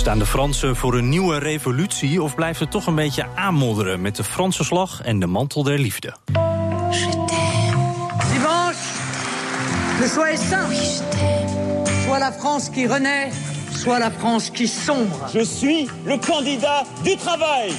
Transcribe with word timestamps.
Staan 0.00 0.18
de 0.18 0.26
Fransen 0.26 0.76
voor 0.76 0.94
een 0.94 1.08
nieuwe 1.08 1.38
revolutie 1.38 2.22
of 2.22 2.34
blijft 2.34 2.60
het 2.60 2.70
toch 2.70 2.86
een 2.86 2.94
beetje 2.94 3.26
aanmodderen 3.34 4.00
met 4.00 4.16
de 4.16 4.24
Franse 4.24 4.64
slag 4.64 5.02
en 5.02 5.20
de 5.20 5.26
mantel 5.26 5.62
der 5.62 5.78
liefde? 5.78 6.14
Dimanche, 8.32 8.78
le 10.00 10.08
choix 10.08 10.30
est 10.30 10.48
simple. 10.48 10.74
Soit 12.04 12.18
la 12.18 12.32
France 12.32 12.70
qui 12.70 12.86
renaît, 12.86 13.32
soit 13.74 13.98
la 13.98 14.10
France 14.10 14.50
qui 14.50 14.68
sombre. 14.68 15.28
Je 15.32 15.44
suis 15.44 15.88
le 16.04 16.18
candidat 16.18 16.84
du 17.02 17.16
travail. 17.16 17.72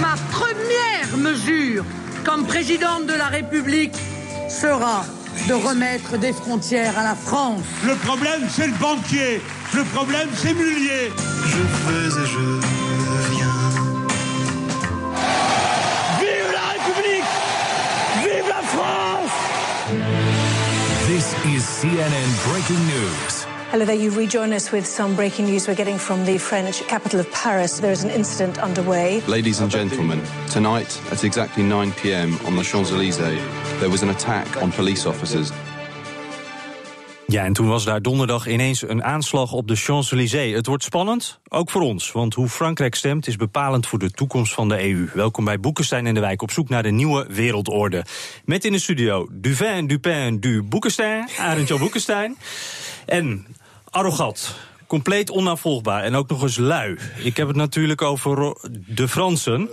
Ma 0.00 0.14
première 0.30 1.16
mesure 1.16 1.84
comme 2.24 2.46
présidente 2.46 3.06
de 3.06 3.16
la 3.16 3.28
République 3.28 3.94
sera 4.48 5.04
de 5.46 5.54
remettre 5.54 6.18
des 6.18 6.32
frontières 6.32 6.98
à 6.98 7.04
la 7.04 7.14
France. 7.14 7.62
Le 7.84 7.94
problème, 7.94 8.48
c'est 8.48 8.66
le 8.66 8.78
banquier. 8.80 9.40
Le 9.74 9.84
problème, 9.84 10.28
c'est 10.34 10.52
Mullier. 10.52 11.10
Je 11.46 11.56
veux 11.56 12.06
et 12.06 12.26
je 12.26 12.38
viens. 13.30 13.46
Vive 16.20 16.52
la 16.52 16.60
République 16.72 17.24
Vive 18.22 18.48
la 18.48 18.62
France 18.62 19.30
This 21.06 21.34
is 21.46 21.62
CNN 21.64 22.50
breaking 22.50 22.84
news. 22.84 23.46
Hello 23.70 23.86
there. 23.86 23.96
You 23.96 24.10
rejoin 24.10 24.52
us 24.52 24.70
with 24.72 24.86
some 24.86 25.16
breaking 25.16 25.46
news 25.46 25.66
we're 25.66 25.74
getting 25.74 25.96
from 25.96 26.26
the 26.26 26.36
French 26.36 26.86
capital 26.86 27.20
of 27.20 27.30
Paris. 27.32 27.80
There 27.80 27.92
is 27.92 28.04
an 28.04 28.10
incident 28.10 28.58
underway. 28.58 29.22
Ladies 29.26 29.60
and 29.60 29.70
gentlemen, 29.70 30.20
tonight 30.50 31.00
at 31.10 31.24
exactly 31.24 31.62
9 31.62 31.92
p.m. 31.92 32.36
on 32.44 32.56
the 32.56 32.62
Champs 32.62 32.92
Elysees, 32.92 33.40
there 33.80 33.88
was 33.88 34.02
an 34.02 34.10
attack 34.10 34.62
on 34.62 34.70
police 34.70 35.06
officers. 35.06 35.50
Ja, 37.32 37.44
en 37.44 37.52
toen 37.52 37.68
was 37.68 37.84
daar 37.84 38.02
donderdag 38.02 38.46
ineens 38.46 38.88
een 38.88 39.04
aanslag 39.04 39.52
op 39.52 39.68
de 39.68 39.76
Champs-Élysées. 39.76 40.54
Het 40.54 40.66
wordt 40.66 40.82
spannend, 40.82 41.40
ook 41.48 41.70
voor 41.70 41.82
ons, 41.82 42.12
want 42.12 42.34
hoe 42.34 42.48
Frankrijk 42.48 42.94
stemt 42.94 43.26
is 43.26 43.36
bepalend 43.36 43.86
voor 43.86 43.98
de 43.98 44.10
toekomst 44.10 44.54
van 44.54 44.68
de 44.68 44.88
EU. 44.88 45.08
Welkom 45.14 45.44
bij 45.44 45.60
Boekenstein 45.60 46.06
en 46.06 46.14
de 46.14 46.20
Wijk 46.20 46.42
op 46.42 46.50
zoek 46.50 46.68
naar 46.68 46.82
de 46.82 46.90
nieuwe 46.90 47.26
wereldorde. 47.28 48.04
Met 48.44 48.64
in 48.64 48.72
de 48.72 48.78
studio 48.78 49.28
Duvin, 49.30 49.86
Dupin, 49.86 50.40
Du 50.40 50.62
Boekenstein, 50.62 51.28
Jan 51.66 51.78
Boekenstein. 51.78 52.36
En 53.06 53.46
arrogant, 53.90 54.54
compleet 54.92 55.30
onnavolgbaar 55.30 56.02
en 56.02 56.14
ook 56.14 56.28
nog 56.28 56.42
eens 56.42 56.56
lui. 56.56 56.96
Ik 57.16 57.36
heb 57.36 57.46
het 57.46 57.56
natuurlijk 57.56 58.02
over 58.02 58.34
Ro- 58.34 58.56
de 58.86 59.08
Fransen. 59.08 59.68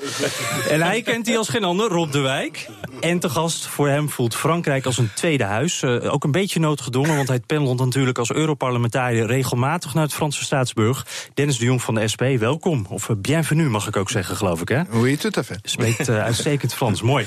En 0.69 0.81
hij 0.81 1.01
kent 1.01 1.25
die 1.25 1.37
als 1.37 1.49
geen 1.49 1.63
ander, 1.63 1.89
Rob 1.89 2.11
de 2.11 2.19
Wijk. 2.19 2.69
En 2.99 3.19
te 3.19 3.29
gast 3.29 3.65
voor 3.65 3.87
hem 3.87 4.09
voelt 4.09 4.35
Frankrijk 4.35 4.85
als 4.85 4.97
een 4.97 5.09
tweede 5.13 5.43
huis. 5.43 5.81
Eh, 5.81 6.13
ook 6.13 6.23
een 6.23 6.31
beetje 6.31 6.59
noodgedwongen, 6.59 7.15
want 7.15 7.27
hij 7.27 7.39
pendelt 7.39 7.79
natuurlijk 7.79 8.17
als 8.17 8.31
Europarlementariër 8.31 9.25
regelmatig 9.25 9.93
naar 9.93 10.03
het 10.03 10.13
Franse 10.13 10.43
Staatsburg. 10.43 11.05
Dennis 11.33 11.57
de 11.57 11.65
Jong 11.65 11.81
van 11.81 11.95
de 11.95 12.07
SP, 12.13 12.23
welkom. 12.37 12.85
Of 12.89 13.09
eh, 13.09 13.15
bienvenue 13.15 13.69
mag 13.69 13.87
ik 13.87 13.95
ook 13.95 14.09
zeggen, 14.09 14.35
geloof 14.35 14.61
ik, 14.61 14.69
hè? 14.69 14.81
Oui, 14.91 15.17
tout 15.17 15.37
à 15.37 15.43
fait. 15.43 15.59
Spreekt 15.63 16.07
eh, 16.09 16.23
uitstekend 16.23 16.73
Frans, 16.73 17.01
mooi. 17.01 17.25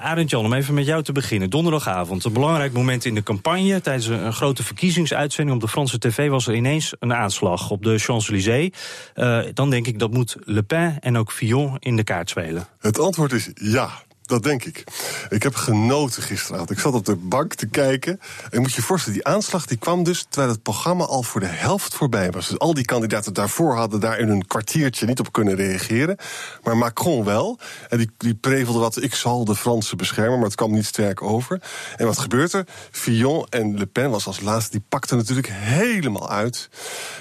Arend 0.00 0.30
Jan, 0.30 0.44
om 0.44 0.52
even 0.52 0.74
met 0.74 0.86
jou 0.86 1.02
te 1.02 1.12
beginnen. 1.12 1.50
Donderdagavond, 1.50 2.24
een 2.24 2.32
belangrijk 2.32 2.72
moment 2.72 3.04
in 3.04 3.14
de 3.14 3.22
campagne. 3.22 3.80
Tijdens 3.80 4.06
een, 4.06 4.24
een 4.24 4.32
grote 4.32 4.62
verkiezingsuitzending 4.62 5.56
op 5.56 5.62
de 5.62 5.68
Franse 5.68 5.98
tv... 5.98 6.28
was 6.28 6.46
er 6.46 6.54
ineens 6.54 6.92
een 6.98 7.07
aanslag 7.14 7.70
op 7.70 7.82
de 7.82 7.98
Champs-Élysées. 7.98 8.70
Eh, 9.14 9.40
dan 9.54 9.70
denk 9.70 9.86
ik, 9.86 9.98
dat 9.98 10.12
moet 10.12 10.36
Le 10.44 10.62
Pen 10.62 10.98
en 11.00 11.16
ook 11.16 11.32
Fillon 11.32 11.76
in 11.78 11.96
de 11.96 12.04
kaart 12.04 12.30
spelen. 12.30 12.66
Het 12.80 12.98
antwoord 12.98 13.32
is 13.32 13.50
ja. 13.54 13.90
Dat 14.28 14.42
denk 14.42 14.64
ik. 14.64 14.84
Ik 15.28 15.42
heb 15.42 15.54
genoten 15.54 16.22
gisteravond. 16.22 16.70
Ik 16.70 16.78
zat 16.78 16.94
op 16.94 17.04
de 17.04 17.16
bank 17.16 17.54
te 17.54 17.66
kijken. 17.66 18.20
En 18.42 18.48
je 18.50 18.58
moet 18.58 18.74
je 18.74 18.82
voorstellen, 18.82 19.18
die 19.18 19.26
aanslag 19.26 19.66
die 19.66 19.76
kwam 19.78 20.02
dus 20.02 20.26
terwijl 20.28 20.52
het 20.52 20.62
programma 20.62 21.04
al 21.04 21.22
voor 21.22 21.40
de 21.40 21.46
helft 21.46 21.94
voorbij 21.94 22.30
was. 22.30 22.48
Dus 22.48 22.58
al 22.58 22.74
die 22.74 22.84
kandidaten 22.84 23.34
daarvoor 23.34 23.76
hadden 23.76 24.00
daar 24.00 24.18
in 24.18 24.28
een 24.28 24.46
kwartiertje 24.46 25.06
niet 25.06 25.20
op 25.20 25.32
kunnen 25.32 25.54
reageren. 25.54 26.16
Maar 26.62 26.76
Macron 26.76 27.24
wel. 27.24 27.58
En 27.88 27.98
die, 27.98 28.10
die 28.16 28.34
prevelde 28.34 28.78
wat, 28.78 29.02
ik 29.02 29.14
zal 29.14 29.44
de 29.44 29.54
Fransen 29.54 29.96
beschermen, 29.96 30.36
maar 30.36 30.46
het 30.46 30.56
kwam 30.56 30.72
niet 30.72 30.86
sterk 30.86 31.22
over. 31.22 31.62
En 31.96 32.06
wat 32.06 32.18
gebeurt 32.18 32.52
er? 32.52 32.66
Fillon 32.90 33.46
en 33.48 33.78
Le 33.78 33.86
Pen 33.86 34.10
was 34.10 34.26
als 34.26 34.40
laatste, 34.40 34.70
die 34.70 34.84
pakten 34.88 35.16
natuurlijk 35.16 35.48
helemaal 35.50 36.30
uit. 36.30 36.68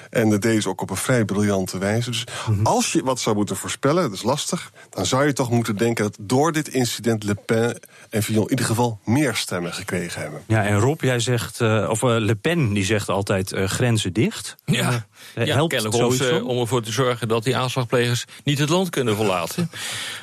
En 0.09 0.29
dat 0.29 0.41
deden 0.41 0.61
ze 0.61 0.69
ook 0.69 0.81
op 0.81 0.89
een 0.89 0.95
vrij 0.95 1.25
briljante 1.25 1.77
wijze. 1.77 2.09
Dus 2.09 2.23
als 2.63 2.91
je 2.91 3.03
wat 3.03 3.19
zou 3.19 3.35
moeten 3.35 3.55
voorspellen, 3.55 4.03
dat 4.03 4.13
is 4.13 4.23
lastig... 4.23 4.71
dan 4.89 5.05
zou 5.05 5.25
je 5.25 5.33
toch 5.33 5.49
moeten 5.49 5.77
denken 5.77 6.03
dat 6.03 6.17
door 6.19 6.51
dit 6.51 6.67
incident... 6.67 6.95
Le 7.03 7.35
Pen 7.45 7.79
en 8.09 8.23
Fillon 8.23 8.43
in 8.43 8.49
ieder 8.49 8.65
geval 8.65 8.99
meer 9.03 9.35
stemmen 9.35 9.73
gekregen 9.73 10.21
hebben. 10.21 10.41
Ja, 10.47 10.65
en 10.65 10.79
Rob, 10.79 11.01
jij 11.01 11.19
zegt, 11.19 11.61
eh, 11.61 11.87
of 11.89 12.03
eh, 12.03 12.15
Le 12.19 12.35
Pen 12.35 12.73
die 12.73 12.85
zegt 12.85 13.09
altijd 13.09 13.51
eh, 13.51 13.65
grenzen 13.65 14.13
dicht. 14.13 14.55
Ja, 14.65 15.07
ja 15.35 15.53
helpt 15.53 15.73
kennelijk 15.73 16.43
om, 16.43 16.59
ervoor 16.59 16.81
te 16.81 16.91
zorgen 16.91 17.27
dat 17.27 17.43
die 17.43 17.57
aanslagplegers 17.57 18.25
niet 18.43 18.59
het 18.59 18.69
land 18.69 18.89
kunnen 18.89 19.15
verlaten. 19.15 19.71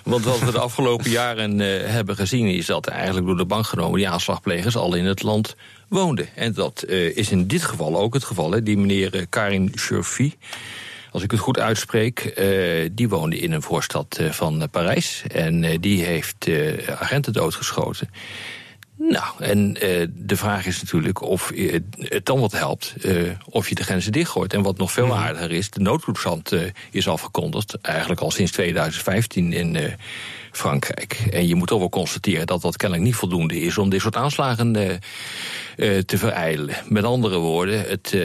Want 0.04 0.24
wat 0.24 0.38
we 0.38 0.50
de 0.50 0.58
afgelopen 0.58 1.10
jaren 1.20 1.60
eh, 1.60 1.90
hebben 1.90 2.16
gezien 2.16 2.46
is 2.46 2.66
dat 2.66 2.86
eigenlijk 2.86 3.26
door 3.26 3.36
de 3.36 3.44
bank 3.44 3.66
genomen 3.66 3.98
die 3.98 4.08
aanslagplegers 4.08 4.76
al 4.76 4.94
in 4.94 5.04
het 5.04 5.22
land 5.22 5.56
woonden. 5.88 6.28
En 6.34 6.52
dat 6.52 6.82
eh, 6.82 7.16
is 7.16 7.30
in 7.30 7.46
dit 7.46 7.62
geval 7.62 7.96
ook 7.96 8.14
het 8.14 8.24
geval. 8.24 8.50
Hè. 8.50 8.62
Die 8.62 8.78
meneer 8.78 9.26
Karin 9.28 9.72
Churfi, 9.74 10.34
als 11.14 11.22
ik 11.22 11.30
het 11.30 11.40
goed 11.40 11.58
uitspreek, 11.58 12.18
eh, 12.18 12.88
die 12.92 13.08
woonde 13.08 13.38
in 13.38 13.52
een 13.52 13.62
voorstad 13.62 14.16
eh, 14.20 14.30
van 14.30 14.68
Parijs. 14.70 15.22
En 15.32 15.64
eh, 15.64 15.76
die 15.80 16.04
heeft 16.04 16.48
agenten 16.98 17.32
doodgeschoten. 17.32 18.10
Nou, 18.98 19.24
en 19.38 19.76
eh, 19.80 20.06
de 20.12 20.36
vraag 20.36 20.66
is 20.66 20.82
natuurlijk 20.82 21.22
of 21.22 21.50
eh, 21.50 21.80
het 21.98 22.26
dan 22.26 22.40
wat 22.40 22.52
helpt 22.52 22.94
eh, 23.02 23.30
of 23.50 23.68
je 23.68 23.74
de 23.74 23.84
grenzen 23.84 24.12
dichtgooit. 24.12 24.52
En 24.52 24.62
wat 24.62 24.76
nog 24.76 24.92
veel 24.92 25.06
Mhm. 25.06 25.16
aardiger 25.16 25.50
is, 25.50 25.70
de 25.70 25.80
noodtoestand 25.80 26.52
is 26.90 27.08
afgekondigd, 27.08 27.80
eigenlijk 27.80 28.20
al 28.20 28.30
sinds 28.30 28.52
2015 28.52 29.52
in 29.52 29.94
Frankrijk. 30.52 31.12
En 31.30 31.46
je 31.48 31.54
moet 31.54 31.68
toch 31.68 31.78
wel 31.78 31.88
constateren 31.88 32.46
dat 32.46 32.62
dat 32.62 32.76
kennelijk 32.76 33.06
niet 33.06 33.16
voldoende 33.16 33.60
is 33.60 33.78
om 33.78 33.88
dit 33.88 34.00
soort 34.00 34.16
aanslagen 34.16 34.72
te 36.06 36.18
verijdelen. 36.18 36.74
Met 36.88 37.04
andere 37.04 37.38
woorden, 37.38 37.80
het, 37.88 38.16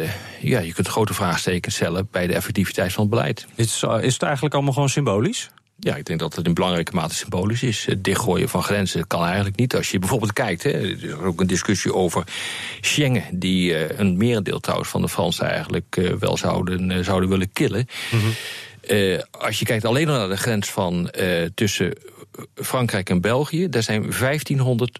ja, 0.41 0.59
je 0.59 0.73
kunt 0.73 0.87
grote 0.87 1.13
vraagtekens 1.13 1.75
stellen 1.75 2.07
bij 2.11 2.27
de 2.27 2.33
effectiviteit 2.33 2.93
van 2.93 3.01
het 3.01 3.11
beleid. 3.11 3.47
Is, 3.55 3.83
is 4.01 4.13
het 4.13 4.23
eigenlijk 4.23 4.53
allemaal 4.53 4.73
gewoon 4.73 4.89
symbolisch? 4.89 5.49
Ja, 5.79 5.95
ik 5.95 6.05
denk 6.05 6.19
dat 6.19 6.35
het 6.35 6.45
in 6.45 6.53
belangrijke 6.53 6.95
mate 6.95 7.15
symbolisch 7.15 7.63
is. 7.63 7.85
Het 7.85 8.03
dichtgooien 8.03 8.49
van 8.49 8.63
grenzen 8.63 9.07
kan 9.07 9.25
eigenlijk 9.25 9.55
niet. 9.55 9.75
Als 9.75 9.91
je 9.91 9.99
bijvoorbeeld 9.99 10.33
kijkt, 10.33 10.63
hè, 10.63 10.71
er 10.71 11.03
is 11.03 11.11
ook 11.11 11.41
een 11.41 11.47
discussie 11.47 11.93
over 11.93 12.23
Schengen... 12.81 13.23
die 13.31 13.75
eh, 13.75 13.99
een 13.99 14.17
merendeel 14.17 14.59
trouwens 14.59 14.89
van 14.89 15.01
de 15.01 15.09
Fransen 15.09 15.49
eigenlijk 15.49 15.97
eh, 15.97 16.13
wel 16.13 16.37
zouden, 16.37 16.91
eh, 16.91 17.03
zouden 17.03 17.29
willen 17.29 17.51
killen. 17.51 17.87
Eh, 18.81 19.19
als 19.31 19.59
je 19.59 19.65
kijkt 19.65 19.85
alleen 19.85 20.09
al 20.09 20.17
naar 20.17 20.29
de 20.29 20.37
grens 20.37 20.69
van 20.69 21.11
tussen 21.53 21.93
Frankrijk 22.55 23.09
en 23.09 23.21
België... 23.21 23.69
daar 23.69 23.83
zijn 23.83 24.01
1500 24.19 24.99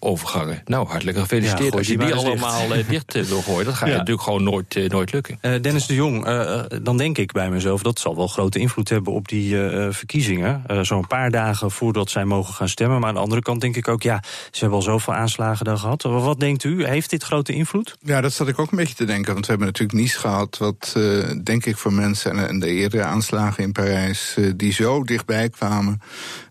grensovergangen. 0.00 0.62
Nou, 0.64 0.88
hartelijk 0.88 1.18
gefeliciteerd. 1.18 1.58
Ja, 1.62 1.68
gooi 1.70 1.78
als 1.78 1.86
je 1.86 1.96
die 1.96 2.06
die 2.06 2.14
dicht. 2.14 2.26
allemaal 2.26 2.74
eh, 2.74 2.88
dicht 2.88 3.14
eh, 3.14 3.22
wil 3.22 3.42
gooien... 3.42 3.64
dat 3.64 3.74
gaat 3.74 3.88
Ja. 3.88 3.96
natuurlijk 3.96 4.22
gewoon 4.22 4.42
nooit, 4.42 4.76
eh, 4.76 4.88
nooit 4.88 5.12
lukken. 5.12 5.38
Eh, 5.40 5.52
Dennis 5.62 5.86
de 5.86 5.94
Jong, 5.94 6.26
eh, 6.26 6.60
dan 6.82 6.96
denk 6.96 7.18
ik 7.18 7.32
bij 7.32 7.50
mezelf... 7.50 7.82
dat 7.82 7.98
zal 7.98 8.16
wel 8.16 8.26
grote 8.28 8.58
invloed 8.58 8.88
hebben 8.88 9.12
op 9.12 9.28
die 9.28 9.68
eh, 9.68 9.86
verkiezingen. 9.90 10.62
Eh, 10.66 10.80
Zo'n 10.80 11.06
paar 11.06 11.30
dagen 11.30 11.70
voordat 11.70 12.10
zij 12.10 12.24
mogen 12.24 12.54
gaan 12.54 12.68
stemmen. 12.68 13.00
Maar 13.00 13.08
aan 13.08 13.14
de 13.14 13.20
andere 13.20 13.42
kant 13.42 13.60
denk 13.60 13.76
ik 13.76 13.88
ook... 13.88 14.02
ja, 14.02 14.22
ze 14.50 14.58
hebben 14.60 14.78
al 14.78 14.84
zoveel 14.84 15.14
aanslagen 15.14 15.64
dan 15.64 15.78
gehad. 15.78 16.02
Wat 16.02 16.22
wat 16.22 16.40
denkt 16.40 16.64
u? 16.64 16.84
Heeft 16.86 17.10
dit 17.10 17.22
grote 17.22 17.52
invloed? 17.52 17.96
Ja, 18.00 18.20
dat 18.20 18.32
zat 18.32 18.48
ik 18.48 18.58
ook 18.58 18.70
een 18.70 18.76
beetje 18.78 18.94
te 18.94 19.04
denken. 19.04 19.32
Want 19.32 19.44
we 19.44 19.50
hebben 19.50 19.66
natuurlijk 19.66 19.98
niets 19.98 20.14
gehad 20.16 20.58
wat, 20.58 20.92
eh, 20.96 21.02
denk 21.44 21.66
ik, 21.66 21.76
voor 21.76 21.92
mensen... 21.92 22.30
en, 22.30 22.48
en 22.48 22.58
de 22.60 22.66
eerdere 22.70 23.02
aanslagen 23.02 23.62
in 23.62 23.72
Parijs, 23.72 24.36
die 24.56 24.72
zo 24.72 25.04
dichtbij 25.04 25.48
kwamen. 25.48 26.00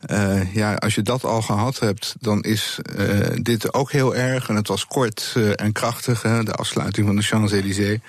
Eh, 0.02 0.54
ja, 0.56 0.74
als 0.74 0.96
je 0.96 1.02
dat 1.02 1.24
al 1.24 1.42
gehad 1.42 1.80
hebt, 1.80 2.16
dan 2.20 2.42
is 2.44 2.80
eh, 2.98 3.06
dit 3.44 3.74
ook 3.74 3.92
heel 3.92 4.16
erg. 4.16 4.50
En 4.50 4.56
het 4.56 4.68
was 4.68 4.88
kort 4.88 5.36
en 5.56 5.72
krachtig, 5.72 6.22
hè, 6.22 6.44
de 6.44 6.54
afsluiting 6.54 7.08
van 7.08 7.16
de 7.16 7.22
Champs-Élysées. 7.22 8.00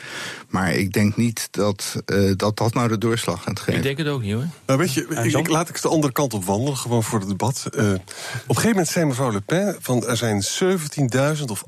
Maar 0.49 0.73
ik 0.73 0.93
denk 0.93 1.17
niet 1.17 1.49
dat, 1.51 2.03
dat 2.37 2.57
dat 2.57 2.75
nou 2.75 2.89
de 2.89 2.99
doorslag 2.99 3.43
gaat 3.43 3.59
geven. 3.59 3.75
Ik 3.75 3.83
denk 3.83 3.99
het 3.99 4.09
ook 4.09 4.23
niet 4.23 4.33
hoor. 4.33 4.47
Nou, 4.67 4.79
weet 4.79 4.93
je, 4.93 5.07
ik, 5.09 5.35
ik, 5.35 5.49
laat 5.49 5.69
ik 5.69 5.83
de 5.83 5.89
andere 5.89 6.13
kant 6.13 6.35
op 6.35 6.45
wandelen, 6.45 6.77
gewoon 6.77 7.03
voor 7.03 7.19
het 7.19 7.29
debat. 7.29 7.63
op 7.67 7.75
een 7.75 8.01
gegeven 8.47 8.69
moment 8.71 8.89
zei 8.89 9.05
mevrouw 9.05 9.33
Le 9.33 9.41
Pen: 9.41 9.77
van 9.81 10.07
er 10.07 10.17
zijn 10.17 10.43
17.000 11.39 11.45
of 11.47 11.65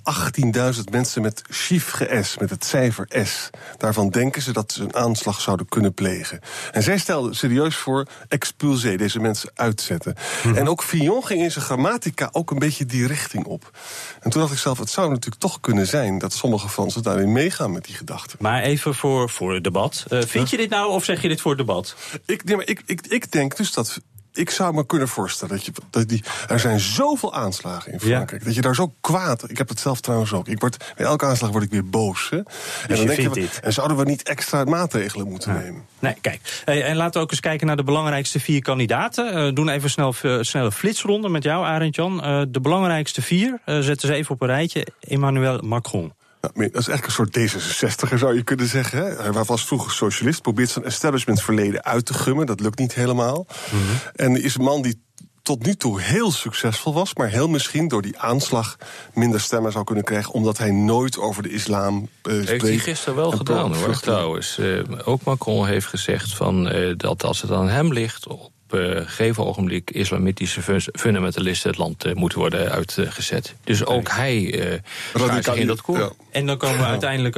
18.000 0.76 0.80
mensen 0.90 1.22
met 1.22 1.42
chiffre 1.48 2.22
S, 2.22 2.38
met 2.38 2.50
het 2.50 2.64
cijfer 2.64 3.08
S. 3.24 3.50
Daarvan 3.76 4.08
denken 4.08 4.42
ze 4.42 4.52
dat 4.52 4.72
ze 4.72 4.82
een 4.82 4.94
aanslag 4.94 5.40
zouden 5.40 5.68
kunnen 5.68 5.94
plegen. 5.94 6.40
En 6.72 6.82
zij 6.82 6.98
stelde 6.98 7.34
serieus 7.34 7.76
voor 7.76 8.06
expulsé, 8.28 8.96
deze 8.96 9.20
mensen 9.20 9.50
uitzetten. 9.54 10.14
Mhm. 10.44 10.56
En 10.56 10.68
ook 10.68 10.82
Fillon 10.82 11.24
ging 11.26 11.42
in 11.42 11.50
zijn 11.50 11.64
grammatica 11.64 12.28
ook 12.32 12.50
een 12.50 12.58
beetje 12.58 12.86
die 12.86 13.06
richting 13.06 13.44
op. 13.44 13.78
En 14.20 14.30
toen 14.30 14.40
dacht 14.40 14.52
ik 14.52 14.58
zelf, 14.58 14.78
het 14.78 14.90
zou 14.90 15.08
natuurlijk 15.08 15.40
toch 15.40 15.60
kunnen 15.60 15.86
zijn 15.86 16.18
dat 16.18 16.32
sommige 16.32 16.68
Fransen 16.68 17.02
daarin 17.02 17.32
meegaan 17.32 17.72
met 17.72 17.84
die 17.84 17.94
gedachten. 17.94 18.38
Maar 18.40 18.62
even 18.70 18.94
voor, 18.94 19.30
voor 19.30 19.54
het 19.54 19.64
debat. 19.64 20.04
Uh, 20.08 20.22
vind 20.22 20.50
je 20.50 20.56
dit 20.56 20.70
nou 20.70 20.90
of 20.90 21.04
zeg 21.04 21.22
je 21.22 21.28
dit 21.28 21.40
voor 21.40 21.50
het 21.50 21.60
debat? 21.60 21.96
Ik, 22.26 22.44
nee, 22.44 22.56
maar 22.56 22.68
ik, 22.68 22.82
ik, 22.86 23.06
ik 23.06 23.32
denk 23.32 23.56
dus 23.56 23.72
dat 23.72 24.00
ik 24.32 24.50
zou 24.50 24.74
me 24.74 24.86
kunnen 24.86 25.08
voorstellen 25.08 25.56
dat 25.56 25.64
je. 25.64 25.72
Dat 25.90 26.08
die, 26.08 26.24
er 26.48 26.60
zijn 26.60 26.80
zoveel 26.80 27.34
aanslagen 27.34 27.92
in 27.92 28.00
Frankrijk. 28.00 28.44
Dat 28.44 28.54
je 28.54 28.60
daar 28.60 28.74
zo 28.74 28.94
kwaad. 29.00 29.50
Ik 29.50 29.58
heb 29.58 29.68
het 29.68 29.80
zelf 29.80 30.00
trouwens 30.00 30.32
ook. 30.32 30.48
Ik 30.48 30.60
word, 30.60 30.92
bij 30.96 31.06
elke 31.06 31.26
aanslag 31.26 31.50
word 31.50 31.64
ik 31.64 31.70
weer 31.70 31.88
boos. 31.88 32.30
Hè? 32.30 32.42
Dus 32.42 32.54
en 32.86 32.96
dan 32.96 33.06
denk 33.06 33.34
je, 33.34 33.48
en 33.62 33.72
zouden 33.72 33.96
we 33.96 34.04
niet 34.04 34.22
extra 34.22 34.64
maatregelen 34.64 35.28
moeten 35.28 35.54
nemen? 35.54 35.84
Nee, 35.98 36.14
kijk. 36.20 36.62
en 36.64 36.96
laten 36.96 37.12
we 37.12 37.18
ook 37.18 37.30
eens 37.30 37.40
kijken 37.40 37.66
naar 37.66 37.76
de 37.76 37.84
belangrijkste 37.84 38.40
vier 38.40 38.62
kandidaten. 38.62 39.46
Uh, 39.46 39.54
doen 39.54 39.68
even 39.68 39.90
snel 39.90 40.14
uh, 40.22 40.38
snelle 40.40 40.72
flitsronde 40.72 41.28
met 41.28 41.42
jou, 41.42 41.64
Arend 41.64 41.94
Jan. 41.94 42.26
Uh, 42.26 42.42
de 42.48 42.60
belangrijkste 42.60 43.22
vier. 43.22 43.60
zetten 43.64 44.08
ze 44.08 44.14
even 44.14 44.34
op 44.34 44.40
een 44.40 44.48
rijtje. 44.48 44.86
Emmanuel 45.00 45.58
Macron. 45.58 46.12
Nou, 46.40 46.70
dat 46.70 46.80
is 46.80 46.88
eigenlijk 46.88 47.06
een 47.06 47.12
soort 47.12 48.12
D66er, 48.12 48.18
zou 48.18 48.34
je 48.34 48.42
kunnen 48.42 48.66
zeggen. 48.66 48.98
Hè? 48.98 49.32
Hij 49.32 49.42
was 49.44 49.64
vroeger 49.64 49.92
socialist, 49.92 50.42
probeert 50.42 50.70
zijn 50.70 50.84
establishmentverleden 50.84 51.84
uit 51.84 52.06
te 52.06 52.14
gummen. 52.14 52.46
Dat 52.46 52.60
lukt 52.60 52.78
niet 52.78 52.94
helemaal. 52.94 53.46
Mm 53.72 53.78
-hmm. 53.78 53.96
En 54.14 54.42
is 54.42 54.54
een 54.54 54.64
man 54.64 54.82
die 54.82 55.02
tot 55.42 55.66
nu 55.66 55.74
toe 55.74 56.00
heel 56.00 56.32
succesvol 56.32 56.94
was, 56.94 57.14
maar 57.14 57.28
heel 57.28 57.48
misschien 57.48 57.88
door 57.88 58.02
die 58.02 58.18
aanslag 58.18 58.76
minder 59.14 59.40
stemmen 59.40 59.72
zou 59.72 59.84
kunnen 59.84 60.04
krijgen, 60.04 60.32
omdat 60.32 60.58
hij 60.58 60.70
nooit 60.70 61.18
over 61.18 61.42
de 61.42 61.50
islam 61.50 61.94
uh, 61.94 62.08
spreekt. 62.22 62.48
Heeft 62.48 62.62
hij 62.62 62.78
gisteren 62.78 63.14
wel 63.14 63.30
gedaan 63.30 63.74
hoor, 63.74 64.00
trouwens. 64.00 64.58
Uh, 64.58 64.82
ook 65.04 65.22
Macron 65.22 65.66
heeft 65.66 65.86
gezegd 65.86 66.34
van, 66.34 66.76
uh, 66.76 66.94
dat 66.96 67.24
als 67.24 67.42
het 67.42 67.50
aan 67.50 67.68
hem 67.68 67.92
ligt 67.92 68.26
op 68.26 68.50
uh, 68.72 68.96
gegeven 68.96 69.46
ogenblik 69.46 69.90
islamitische 69.90 70.80
fundamentalisten 70.92 71.70
het 71.70 71.78
land 71.78 72.06
uh, 72.06 72.14
moeten 72.14 72.38
worden 72.38 72.70
uitgezet. 72.70 73.54
Dus 73.64 73.84
ook 73.84 74.08
hij 74.08 74.36
uh, 74.40 74.78
gaat 75.12 75.44
zich 75.44 75.54
in 75.54 75.66
dat 75.66 75.80
koor. 75.80 75.98
Ja. 75.98 76.10
En 76.30 76.46
dan 76.46 76.56
komen 76.56 76.78
we 76.78 76.84
uiteindelijk 76.84 77.36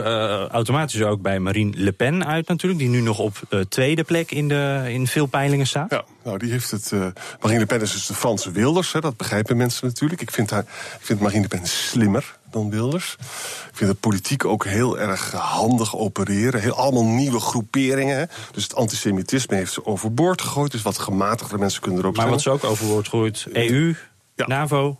automatisch 0.52 1.02
ook 1.02 1.22
bij 1.22 1.38
Marine 1.38 1.76
Le 1.76 1.92
Pen 1.92 2.26
uit 2.26 2.48
natuurlijk... 2.48 2.80
die 2.80 2.90
nu 2.90 3.00
nog 3.00 3.18
op 3.18 3.40
tweede 3.68 4.04
plek 4.04 4.30
in, 4.30 4.48
de, 4.48 4.84
in 4.88 5.06
veel 5.06 5.26
peilingen 5.26 5.66
staat. 5.66 5.90
Ja, 5.90 6.04
nou 6.24 6.38
die 6.38 6.50
heeft 6.50 6.70
het... 6.70 6.92
Marine 7.40 7.60
Le 7.60 7.66
Pen 7.66 7.80
is 7.80 7.92
dus 7.92 8.06
de 8.06 8.14
Franse 8.14 8.50
Wilders, 8.50 8.92
hè, 8.92 9.00
dat 9.00 9.16
begrijpen 9.16 9.56
mensen 9.56 9.86
natuurlijk. 9.86 10.20
Ik 10.20 10.30
vind, 10.30 10.50
haar, 10.50 10.62
ik 10.62 11.06
vind 11.06 11.20
Marine 11.20 11.42
Le 11.42 11.48
Pen 11.48 11.66
slimmer 11.66 12.40
dan 12.52 12.70
Wilders. 12.70 13.16
Ik 13.70 13.76
vind 13.76 13.90
het 13.90 14.00
politiek 14.00 14.44
ook 14.44 14.64
heel 14.64 14.98
erg 14.98 15.32
handig 15.32 15.96
opereren. 15.96 16.60
Heel, 16.60 16.76
allemaal 16.76 17.04
nieuwe 17.04 17.40
groeperingen. 17.40 18.28
Dus 18.52 18.62
het 18.62 18.74
antisemitisme 18.74 19.56
heeft 19.56 19.72
ze 19.72 19.86
overboord 19.86 20.42
gegooid. 20.42 20.72
Dus 20.72 20.82
wat 20.82 20.98
gematigde 20.98 21.58
mensen 21.58 21.82
kunnen 21.82 22.00
er 22.00 22.06
ook 22.06 22.16
Maar 22.16 22.28
wat 22.30 22.40
ze 22.40 22.50
ook 22.50 22.64
overboord 22.64 23.08
gegooid, 23.08 23.46
EU, 23.52 23.94
ja. 24.34 24.46
NAVO... 24.46 24.98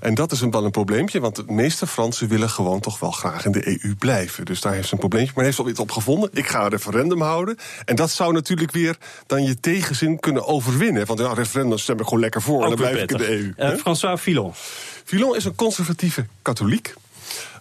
En 0.00 0.14
dat 0.14 0.32
is 0.32 0.40
een, 0.40 0.50
wel 0.50 0.64
een 0.64 0.70
probleempje, 0.70 1.20
want 1.20 1.36
de 1.36 1.44
meeste 1.46 1.86
Fransen 1.86 2.28
willen 2.28 2.50
gewoon 2.50 2.80
toch 2.80 2.98
wel 2.98 3.10
graag 3.10 3.44
in 3.44 3.52
de 3.52 3.68
EU 3.68 3.94
blijven. 3.98 4.44
Dus 4.44 4.60
daar 4.60 4.72
heeft 4.72 4.88
ze 4.88 4.92
een 4.92 4.98
probleempje, 4.98 5.32
maar 5.34 5.44
heeft 5.44 5.56
ze 5.56 5.62
al 5.62 5.68
iets 5.68 5.80
op 5.80 5.90
gevonden. 5.90 6.30
Ik 6.32 6.46
ga 6.46 6.62
een 6.62 6.70
referendum 6.70 7.20
houden. 7.20 7.56
En 7.84 7.96
dat 7.96 8.10
zou 8.10 8.32
natuurlijk 8.32 8.70
weer 8.70 8.96
dan 9.26 9.44
je 9.44 9.60
tegenzin 9.60 10.20
kunnen 10.20 10.46
overwinnen. 10.46 11.06
Want 11.06 11.18
ja, 11.18 11.32
referendum 11.32 11.78
stem 11.78 11.98
ik 11.98 12.04
gewoon 12.04 12.20
lekker 12.20 12.42
voor 12.42 12.62
en 12.62 12.68
dan 12.68 12.78
blijf 12.78 13.02
ik 13.02 13.10
in 13.10 13.16
de 13.16 13.28
EU. 13.28 13.72
Uh, 13.72 13.78
François 13.78 14.20
Fillon. 14.20 14.52
Fillon 15.04 15.36
is 15.36 15.44
een 15.44 15.54
conservatieve 15.54 16.26
katholiek. 16.42 16.94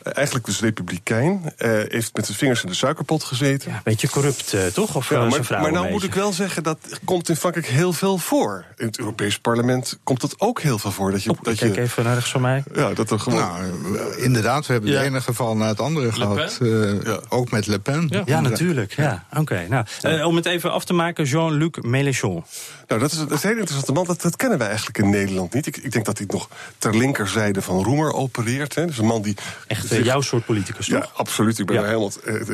Eh, 0.07 0.17
eigenlijk 0.17 0.45
dus 0.45 0.59
republikein. 0.59 1.41
Uh, 1.57 1.69
heeft 1.87 2.15
met 2.15 2.25
zijn 2.25 2.37
vingers 2.37 2.63
in 2.63 2.69
de 2.69 2.75
suikerpot 2.75 3.23
gezeten. 3.23 3.71
Ja, 3.71 3.81
beetje 3.83 4.09
corrupt, 4.09 4.53
uh, 4.53 4.65
toch? 4.65 4.95
Of 4.95 5.09
ja, 5.09 5.25
maar, 5.25 5.61
maar 5.61 5.71
nou 5.71 5.89
moet 5.91 6.03
ik 6.03 6.13
wel 6.13 6.33
zeggen, 6.33 6.63
dat 6.63 6.77
komt 7.03 7.29
in 7.29 7.35
Frankrijk 7.35 7.67
heel 7.67 7.93
veel 7.93 8.17
voor. 8.17 8.65
In 8.75 8.85
het 8.85 8.99
Europees 8.99 9.39
Parlement 9.39 9.99
komt 10.03 10.21
het 10.21 10.39
ook 10.39 10.61
heel 10.61 10.79
veel 10.79 10.91
voor. 10.91 11.11
Dat 11.11 11.23
je, 11.23 11.29
oh, 11.29 11.37
dat 11.41 11.55
kijk 11.55 11.75
je, 11.75 11.81
even 11.81 12.03
naar 12.03 12.13
rechts 12.13 12.31
van 12.31 12.41
mij. 12.41 12.63
Ja, 12.73 12.93
dat 12.93 13.11
er 13.11 13.19
gewoon... 13.19 13.39
Nou, 13.39 14.17
inderdaad, 14.17 14.65
we 14.65 14.73
hebben 14.73 14.91
ja. 14.91 14.97
het 14.97 15.07
ene 15.07 15.21
geval 15.21 15.55
na 15.55 15.67
het 15.67 15.79
andere 15.79 16.11
gehad. 16.11 16.57
Ja. 17.03 17.19
Ook 17.29 17.51
met 17.51 17.67
Le 17.67 17.79
Pen. 17.79 18.07
Ja, 18.09 18.21
ja 18.25 18.41
natuurlijk. 18.41 18.93
Ja. 18.93 19.25
Oké. 19.37 19.67
nou, 19.69 20.23
om 20.23 20.35
het 20.35 20.45
even 20.45 20.71
af 20.71 20.85
te 20.85 20.93
maken, 20.93 21.25
Jean-Luc 21.25 21.71
Mélenchon. 21.81 22.43
Nou, 22.87 23.01
dat 23.01 23.11
is, 23.11 23.17
dat 23.17 23.31
is 23.31 23.43
een 23.43 23.49
heel 23.49 23.57
interessante 23.57 23.91
man. 23.91 24.05
Dat, 24.05 24.21
dat 24.21 24.35
kennen 24.35 24.57
wij 24.57 24.67
eigenlijk 24.67 24.97
in 24.97 25.09
Nederland 25.09 25.53
niet. 25.53 25.67
Ik, 25.67 25.77
ik 25.77 25.91
denk 25.91 26.05
dat 26.05 26.17
hij 26.17 26.27
nog 26.29 26.49
ter 26.77 26.97
linkerzijde 26.97 27.61
van 27.61 27.83
Roemer 27.83 28.13
opereert. 28.13 28.75
Hè. 28.75 28.85
Dus 28.85 28.97
een 28.97 29.05
man 29.05 29.21
die... 29.21 29.35
Echt 29.67 29.89
zich, 29.97 30.05
jouw 30.05 30.21
soort 30.21 30.45
politicus, 30.45 30.87
toch? 30.87 31.03
Ja, 31.03 31.09
absoluut. 31.13 31.59
Ik 31.59 31.65
ben 31.65 31.75
ja. 31.75 31.83
helemaal... 31.83 32.11
Uh, 32.25 32.47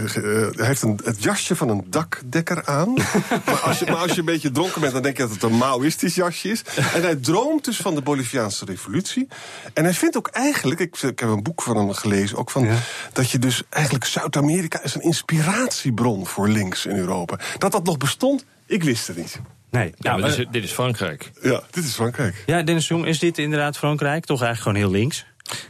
hij 0.56 0.66
heeft 0.66 0.82
een, 0.82 1.00
het 1.04 1.24
jasje 1.24 1.56
van 1.56 1.70
een 1.70 1.84
dakdekker 1.88 2.66
aan. 2.66 2.94
maar, 3.46 3.60
als 3.64 3.80
je, 3.80 3.86
maar 3.86 3.96
als 3.96 4.12
je 4.12 4.20
een 4.20 4.26
beetje 4.26 4.52
dronken 4.52 4.82
bent, 4.82 4.94
dan 4.94 5.02
denk 5.02 5.18
je 5.18 5.24
dat 5.24 5.32
het 5.32 5.44
een 5.44 5.58
Maoïstisch 5.58 6.16
jasje 6.16 6.50
is. 6.50 6.64
En 6.94 7.02
hij 7.02 7.16
droomt 7.16 7.66
dus 7.66 7.78
van 7.78 7.96
de 7.96 8.02
Boliviaanse 8.02 8.66
revolutie. 8.66 9.28
En 9.74 9.84
hij 9.84 9.94
vindt 9.94 10.18
ook 10.18 10.28
eigenlijk... 10.28 10.80
Ik, 10.80 10.98
ik 11.02 11.20
heb 11.20 11.30
een 11.30 11.44
boek 11.44 11.62
van 11.62 11.78
hem 11.78 11.94
gelezen, 11.94 12.38
ook 12.38 12.52
van... 12.52 12.66
Ja. 12.66 12.78
dat 13.14 13.30
je 13.30 13.40
dus 13.40 13.64
eigenlijk 13.70 14.06
Zuid-Amerika 14.06 14.84
is 14.84 14.96
een 14.96 15.02
inspiratiebron 15.02 16.28
voor 16.28 16.48
links 16.48 16.86
in 16.86 16.96
Europa. 16.96 17.40
Dat 17.58 17.72
dat 17.72 17.84
nog 17.84 17.98
bestond, 17.98 18.46
ik 18.66 18.84
wist 18.84 19.08
het 19.08 19.18
niet. 19.18 19.40
Nee. 19.74 19.94
Nou, 19.98 20.22
dit, 20.22 20.38
is, 20.38 20.46
dit, 20.52 20.64
is, 20.64 20.72
Frankrijk. 20.72 21.32
Ja, 21.42 21.62
dit 21.72 21.84
is 21.84 21.94
Frankrijk. 21.94 22.44
Ja, 22.46 22.62
Dennis 22.62 22.88
Jong, 22.88 23.06
is 23.06 23.20
dit 23.20 23.38
inderdaad 23.38 23.78
Frankrijk? 23.78 24.26
Toch 24.26 24.42
eigenlijk 24.42 24.78
gewoon 24.78 24.92
heel 24.92 25.02
links? 25.02 25.26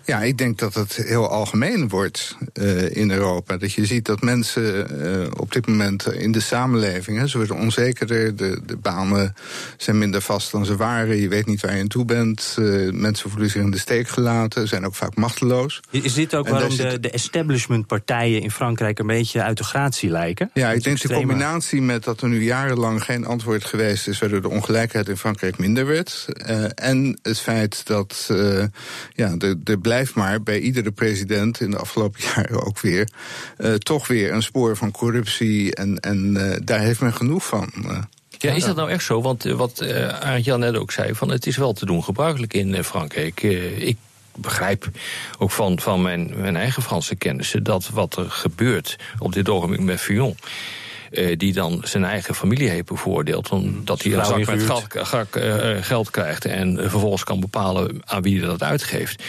Ja, 0.05 0.21
ik 0.21 0.37
denk 0.37 0.59
dat 0.59 0.73
het 0.73 0.95
heel 0.95 1.29
algemeen 1.29 1.89
wordt 1.89 2.37
uh, 2.53 2.95
in 2.95 3.11
Europa. 3.11 3.57
Dat 3.57 3.73
je 3.73 3.85
ziet 3.85 4.05
dat 4.05 4.21
mensen 4.21 4.87
uh, 5.01 5.27
op 5.37 5.51
dit 5.51 5.67
moment 5.67 6.13
in 6.13 6.31
de 6.31 6.39
samenleving... 6.39 7.19
Hè, 7.19 7.27
ze 7.27 7.37
worden 7.37 7.55
onzekerder, 7.55 8.35
de, 8.35 8.61
de 8.65 8.77
banen 8.77 9.35
zijn 9.77 9.97
minder 9.97 10.21
vast 10.21 10.51
dan 10.51 10.65
ze 10.65 10.75
waren... 10.75 11.17
je 11.17 11.27
weet 11.27 11.45
niet 11.45 11.61
waar 11.61 11.75
je 11.75 11.81
aan 11.81 11.87
toe 11.87 12.05
bent, 12.05 12.55
uh, 12.59 12.91
mensen 12.91 13.29
voelen 13.29 13.49
zich 13.49 13.61
in 13.61 13.71
de 13.71 13.77
steek 13.77 14.07
gelaten... 14.07 14.67
zijn 14.67 14.85
ook 14.85 14.95
vaak 14.95 15.15
machteloos. 15.15 15.79
Is 15.89 16.13
dit 16.13 16.35
ook 16.35 16.45
en 16.45 16.51
waarom 16.51 16.75
de, 16.75 16.99
de 16.99 17.09
establishmentpartijen 17.09 18.41
in 18.41 18.51
Frankrijk... 18.51 18.99
een 18.99 19.07
beetje 19.07 19.41
uit 19.41 19.57
de 19.57 19.63
gratie 19.63 20.09
lijken? 20.09 20.49
Ja, 20.53 20.71
ik 20.71 20.83
denk 20.83 21.01
de 21.01 21.13
combinatie 21.13 21.81
met 21.81 22.03
dat 22.03 22.21
er 22.21 22.29
nu 22.29 22.43
jarenlang 22.43 23.03
geen 23.03 23.25
antwoord 23.25 23.65
geweest 23.65 24.07
is... 24.07 24.19
waardoor 24.19 24.41
de 24.41 24.49
ongelijkheid 24.49 25.09
in 25.09 25.17
Frankrijk 25.17 25.57
minder 25.57 25.85
werd... 25.85 26.27
en 26.75 27.19
het 27.21 27.39
feit 27.39 27.85
dat 27.85 28.31
ja, 29.13 29.35
de 29.35 29.62
er 29.63 29.79
blijft 29.79 30.15
maar 30.15 30.43
bij 30.43 30.59
iedere 30.59 30.91
president 30.91 31.59
in 31.59 31.71
de 31.71 31.77
afgelopen 31.77 32.21
jaren 32.35 32.65
ook 32.65 32.79
weer... 32.79 33.07
Uh, 33.57 33.73
toch 33.73 34.07
weer 34.07 34.33
een 34.33 34.43
spoor 34.43 34.77
van 34.77 34.91
corruptie 34.91 35.75
en, 35.75 35.99
en 35.99 36.35
uh, 36.35 36.55
daar 36.63 36.79
heeft 36.79 37.01
men 37.01 37.13
genoeg 37.13 37.45
van. 37.45 37.71
Uh. 37.85 37.97
Ja, 38.29 38.51
is 38.51 38.63
dat 38.63 38.75
nou 38.75 38.89
echt 38.89 39.03
zo? 39.03 39.21
Want 39.21 39.43
wat 39.43 39.81
uh, 39.81 40.55
net 40.57 40.75
ook 40.75 40.91
zei, 40.91 41.15
van 41.15 41.29
het 41.29 41.47
is 41.47 41.57
wel 41.57 41.73
te 41.73 41.85
doen 41.85 42.03
gebruikelijk 42.03 42.53
in 42.53 42.83
Frankrijk. 42.83 43.41
ik 43.77 43.97
begrijp 44.35 44.89
ook 45.37 45.51
van, 45.51 45.79
van 45.79 46.01
mijn, 46.01 46.33
mijn 46.35 46.55
eigen 46.55 46.83
Franse 46.83 47.15
kennissen... 47.15 47.63
dat 47.63 47.89
wat 47.89 48.17
er 48.17 48.29
gebeurt 48.29 48.95
op 49.19 49.33
dit 49.33 49.49
ogenblik 49.49 49.81
met 49.81 49.99
Fillon... 49.99 50.37
Uh, 51.11 51.37
die 51.37 51.53
dan 51.53 51.81
zijn 51.83 52.03
eigen 52.03 52.35
familie 52.35 52.69
heeft 52.69 52.85
bevoordeeld. 52.85 53.49
Omdat 53.49 54.03
hij 54.03 54.13
een 54.13 54.25
zak 54.25 54.45
met 54.45 54.63
geld, 54.63 54.87
geld 55.85 56.09
krijgt 56.09 56.45
en 56.45 56.77
vervolgens 56.89 57.23
kan 57.23 57.39
bepalen 57.39 58.01
aan 58.05 58.21
wie 58.21 58.39
hij 58.39 58.47
dat 58.47 58.63
uitgeeft. 58.63 59.23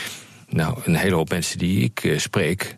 Nou, 0.55 0.79
een 0.85 0.95
hele 0.95 1.15
hoop 1.15 1.31
mensen 1.31 1.59
die 1.59 1.85
ik 1.85 2.05
uh, 2.05 2.19
spreek, 2.19 2.77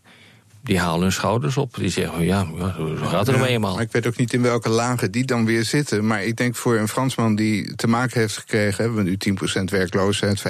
die 0.63 0.79
halen 0.79 1.01
hun 1.01 1.13
schouders 1.13 1.57
op. 1.57 1.75
Die 1.75 1.89
zeggen, 1.89 2.25
ja, 2.25 2.47
zo 2.77 2.97
gaat 2.97 3.27
het 3.27 3.37
ja, 3.37 3.47
eenmaal. 3.47 3.75
Maar 3.75 3.83
ik 3.83 3.93
weet 3.93 4.07
ook 4.07 4.17
niet 4.17 4.33
in 4.33 4.43
welke 4.43 4.69
lagen 4.69 5.11
die 5.11 5.25
dan 5.25 5.45
weer 5.45 5.65
zitten. 5.65 6.07
Maar 6.07 6.25
ik 6.25 6.37
denk 6.37 6.57
voor 6.57 6.77
een 6.77 6.89
Fransman 6.89 7.35
die 7.35 7.75
te 7.75 7.87
maken 7.87 8.21
heeft 8.21 8.37
gekregen... 8.37 8.85
hebben 8.85 9.05
we 9.05 9.11
nu 9.11 9.37
10% 9.61 9.65
werkloosheid, 9.65 10.39
25% 10.39 10.43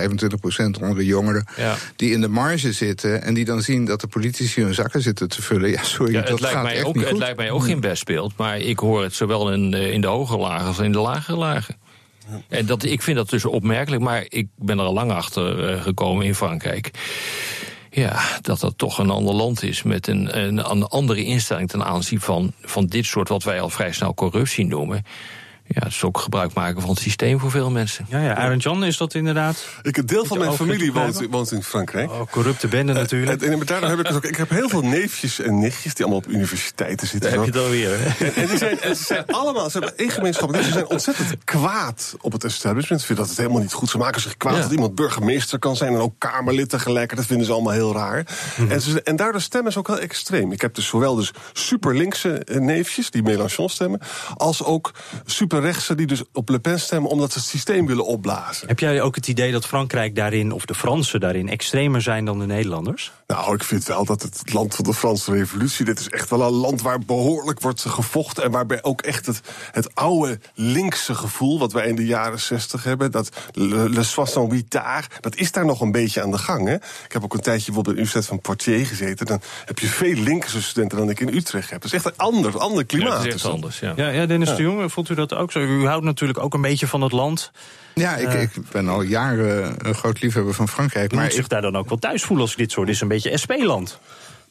onder 0.81 0.95
de 0.95 1.05
jongeren... 1.05 1.47
Ja. 1.57 1.77
die 1.97 2.13
in 2.13 2.21
de 2.21 2.29
marge 2.29 2.73
zitten 2.73 3.23
en 3.23 3.35
die 3.35 3.45
dan 3.45 3.63
zien 3.63 3.85
dat 3.85 4.01
de 4.01 4.07
politici 4.07 4.63
hun 4.63 4.75
zakken 4.75 5.03
zitten 5.03 5.29
te 5.29 5.43
vullen. 5.43 5.71
Ja, 5.71 5.83
sorry, 5.83 6.13
ja, 6.13 6.23
dat 6.23 6.45
gaat 6.45 6.63
mij 6.63 6.75
echt 6.75 6.85
ook, 6.85 6.95
niet 6.95 7.03
Het 7.03 7.13
goed. 7.13 7.21
lijkt 7.21 7.37
mij 7.37 7.51
ook 7.51 7.65
geen 7.65 7.81
best 7.81 8.05
beeld, 8.05 8.33
maar 8.37 8.59
ik 8.59 8.79
hoor 8.79 9.03
het 9.03 9.15
zowel 9.15 9.53
in, 9.53 9.75
in 9.75 10.01
de 10.01 10.07
hoge 10.07 10.37
lagen 10.37 10.67
als 10.67 10.79
in 10.79 10.93
de 10.93 10.99
lagere 10.99 11.37
lagen. 11.37 11.77
En 12.49 12.67
dat, 12.67 12.85
ik 12.85 13.03
vind 13.03 13.17
dat 13.17 13.31
dus 13.31 13.45
opmerkelijk, 13.45 14.03
maar 14.03 14.25
ik 14.29 14.49
ben 14.57 14.79
er 14.79 14.85
al 14.85 14.93
lang 14.93 15.13
achter 15.13 15.71
uh, 15.71 15.83
gekomen 15.83 16.27
in 16.27 16.35
Frankrijk. 16.35 16.91
Ja, 17.91 18.21
dat 18.41 18.61
dat 18.61 18.79
toch 18.79 18.99
een 18.99 19.11
ander 19.11 19.35
land 19.35 19.63
is 19.63 19.83
met 19.83 20.07
een, 20.07 20.39
een, 20.39 20.71
een 20.71 20.83
andere 20.83 21.25
instelling 21.25 21.69
ten 21.69 21.85
aanzien 21.85 22.21
van, 22.21 22.53
van 22.61 22.87
dit 22.87 23.05
soort 23.05 23.29
wat 23.29 23.43
wij 23.43 23.61
al 23.61 23.71
vrij 23.71 23.93
snel 23.93 24.15
corruptie 24.15 24.67
noemen. 24.67 25.05
Ja, 25.69 25.83
het 25.83 25.93
is 25.93 26.03
ook 26.03 26.19
gebruik 26.19 26.53
maken 26.53 26.81
van 26.81 26.91
het 26.91 26.99
systeem 26.99 27.39
voor 27.39 27.51
veel 27.51 27.71
mensen. 27.71 28.07
Ja, 28.09 28.21
ja. 28.21 28.35
Arend 28.35 28.63
Jan, 28.63 28.85
is 28.85 28.97
dat 28.97 29.15
inderdaad? 29.15 29.67
Ik, 29.83 29.97
een 29.97 30.07
deel 30.07 30.25
van 30.25 30.39
mijn 30.39 30.53
familie 30.53 30.93
woont, 30.93 31.27
woont, 31.31 31.53
in 31.53 31.63
Frankrijk. 31.63 32.11
Oh, 32.11 32.21
corrupte 32.31 32.69
bende 32.69 32.93
uh, 32.93 32.99
natuurlijk. 32.99 33.43
En, 33.43 33.53
en 33.53 33.67
daarom 33.67 33.89
heb 33.89 33.99
ik 33.99 34.07
het 34.07 34.17
ook. 34.17 34.25
Ik 34.25 34.37
heb 34.37 34.51
heel 34.51 34.69
veel 34.69 34.83
neefjes 34.83 35.41
en 35.41 35.59
nichtjes 35.59 35.95
die 35.95 36.05
allemaal 36.05 36.23
op 36.25 36.33
universiteiten 36.33 37.07
zitten. 37.07 37.31
Daar 37.31 37.39
heb 37.39 37.53
je 37.53 37.59
het 37.59 37.67
alweer. 37.69 37.93
En, 38.19 38.35
en, 38.35 38.47
die 38.47 38.59
zijn, 38.59 38.81
en 38.81 38.97
ze 38.97 39.05
zijn 39.05 39.27
allemaal, 39.27 39.71
ze 39.71 39.79
hebben 39.79 39.99
één 39.99 40.11
gemeenschap. 40.11 40.55
Ze 40.55 40.73
zijn 40.73 40.89
ontzettend 40.89 41.45
kwaad 41.45 42.17
op 42.21 42.33
het 42.33 42.45
establishment. 42.45 43.01
Ze 43.01 43.07
vinden 43.07 43.25
dat 43.25 43.35
het 43.35 43.43
helemaal 43.43 43.63
niet 43.63 43.73
goed. 43.73 43.91
Ze 43.91 43.99
maken 43.99 44.21
zich 44.21 44.37
kwaad 44.37 44.55
ja. 44.55 44.63
dat 44.63 44.71
iemand 44.71 44.95
burgemeester 44.95 45.59
kan 45.59 45.77
zijn 45.77 45.95
en 45.95 46.01
ook 46.01 46.15
Kamerlid 46.19 46.69
tegelijk. 46.69 47.17
Dat 47.17 47.27
vinden 47.27 47.47
ze 47.47 47.53
allemaal 47.53 47.73
heel 47.73 47.93
raar. 47.93 48.19
Mm 48.19 48.27
-hmm. 48.65 48.71
en, 48.71 48.81
ze, 48.81 49.03
en 49.03 49.17
daardoor 49.17 49.41
stemmen 49.41 49.73
ze 49.73 49.79
ook 49.79 49.87
heel 49.87 49.99
extreem. 49.99 50.53
Ik 50.53 50.61
heb 50.61 50.75
dus 50.75 50.87
zowel 50.87 51.15
dus 51.15 51.31
super 51.53 51.97
linkse 51.97 52.43
neefjes 52.45 53.11
die 53.11 53.23
Mélenchon 53.23 53.69
stemmen, 53.69 54.01
als 54.37 54.63
ook 54.63 54.91
super 55.25 55.56
rechtse 55.61 55.95
die 55.95 56.07
dus 56.07 56.23
op 56.33 56.49
Le 56.49 56.59
Pen 56.59 56.81
stemmen 56.81 57.11
omdat 57.11 57.33
ze 57.33 57.39
het 57.39 57.49
systeem 57.49 57.87
willen 57.87 58.07
opblazen. 58.07 58.69
Heb 58.69 58.79
jij 58.79 59.03
ook 59.03 59.15
het 59.15 59.29
idee 59.29 59.53
dat 59.53 59.67
Frankrijk 59.67 60.15
daarin, 60.15 60.53
of 60.53 60.65
de 60.65 60.75
Fransen 60.75 61.21
daarin, 61.21 61.49
extremer 61.49 62.03
zijn 62.03 62.25
dan 62.25 62.39
de 62.39 62.47
Nederlanders? 62.47 63.13
Nou, 63.27 63.55
ik 63.55 63.65
vind 63.65 63.85
wel 63.85 64.05
dat 64.05 64.23
het 64.23 64.53
land 64.53 64.75
van 64.75 64.85
de 64.85 64.95
Franse 64.95 65.33
revolutie, 65.33 65.85
dit 65.85 66.01
is 66.01 66.09
echt 66.09 66.31
wel 66.31 66.43
een 66.43 66.53
land 66.53 66.83
waar 66.83 66.99
behoorlijk 66.99 67.61
wordt 67.61 67.81
gevochten 67.81 68.45
en 68.45 68.51
waarbij 68.51 68.83
ook 68.83 69.03
echt 69.03 69.27
het, 69.27 69.41
het 69.73 69.95
oude 69.95 70.39
linkse 70.55 71.15
gevoel, 71.15 71.59
wat 71.59 71.73
wij 71.73 71.87
in 71.89 71.97
de 71.97 72.07
jaren 72.07 72.41
zestig 72.41 72.85
hebben, 72.85 73.11
dat 73.11 73.31
le, 73.53 73.89
le 73.89 73.99
68 73.99 74.63
tard, 74.69 75.17
dat 75.21 75.37
is 75.37 75.53
daar 75.53 75.65
nog 75.65 75.81
een 75.81 75.93
beetje 75.93 76.23
aan 76.23 76.31
de 76.31 76.39
gang. 76.39 76.67
Hè? 76.67 76.75
Ik 76.75 77.13
heb 77.13 77.25
ook 77.25 77.35
een 77.35 77.41
tijdje 77.41 77.65
bijvoorbeeld 77.67 77.97
in 77.97 78.03
de 78.03 78.09
Universiteit 78.09 78.27
van 78.27 78.41
Poitiers 78.41 78.89
gezeten, 78.89 79.27
dan 79.27 79.41
heb 79.65 79.79
je 79.79 79.87
veel 79.87 80.15
linkse 80.15 80.63
studenten 80.63 80.99
dan 80.99 81.11
ik 81.11 81.21
in 81.21 81.35
Utrecht 81.35 81.71
heb. 81.71 81.83
Dat 81.83 81.93
is 81.93 81.97
echt 81.97 82.07
een 82.07 82.17
ander, 82.17 82.59
ander 82.59 82.85
klimaat. 82.85 83.09
Ja, 83.09 83.17
dat 83.17 83.27
is 83.27 83.35
echt 83.35 83.45
anders, 83.45 83.79
ja. 83.79 83.93
Ja, 83.97 84.09
ja 84.09 84.27
Dennis 84.27 84.49
ja. 84.49 84.55
de 84.55 84.63
Jong, 84.63 84.93
voelt 84.93 85.09
u 85.09 85.15
dat 85.15 85.35
ook 85.35 85.46
zo? 85.53 85.61
U 85.61 85.87
houdt 85.87 86.05
natuurlijk 86.05 86.39
ook 86.39 86.55
een 86.55 86.61
beetje 86.61 86.87
van 86.87 87.01
het 87.01 87.13
land. 87.13 87.51
Ja, 87.95 88.17
ik, 88.17 88.33
ik 88.33 88.51
ben 88.73 88.89
al 88.89 89.03
jaren 89.03 89.75
een 89.87 89.95
groot 89.95 90.21
liefhebber 90.21 90.55
van 90.55 90.69
Frankrijk. 90.69 91.13
Maar 91.13 91.21
maar 91.21 91.33
zich 91.33 91.47
daar 91.47 91.63
dan 91.63 91.77
ook 91.77 91.89
wel 91.89 91.99
thuis 91.99 92.23
voelen 92.23 92.45
als 92.45 92.53
ik 92.53 92.59
dit 92.59 92.71
soort. 92.71 92.89
Is 92.89 93.01
een 93.01 93.09
beetje 93.09 93.37
SP-land. 93.37 94.01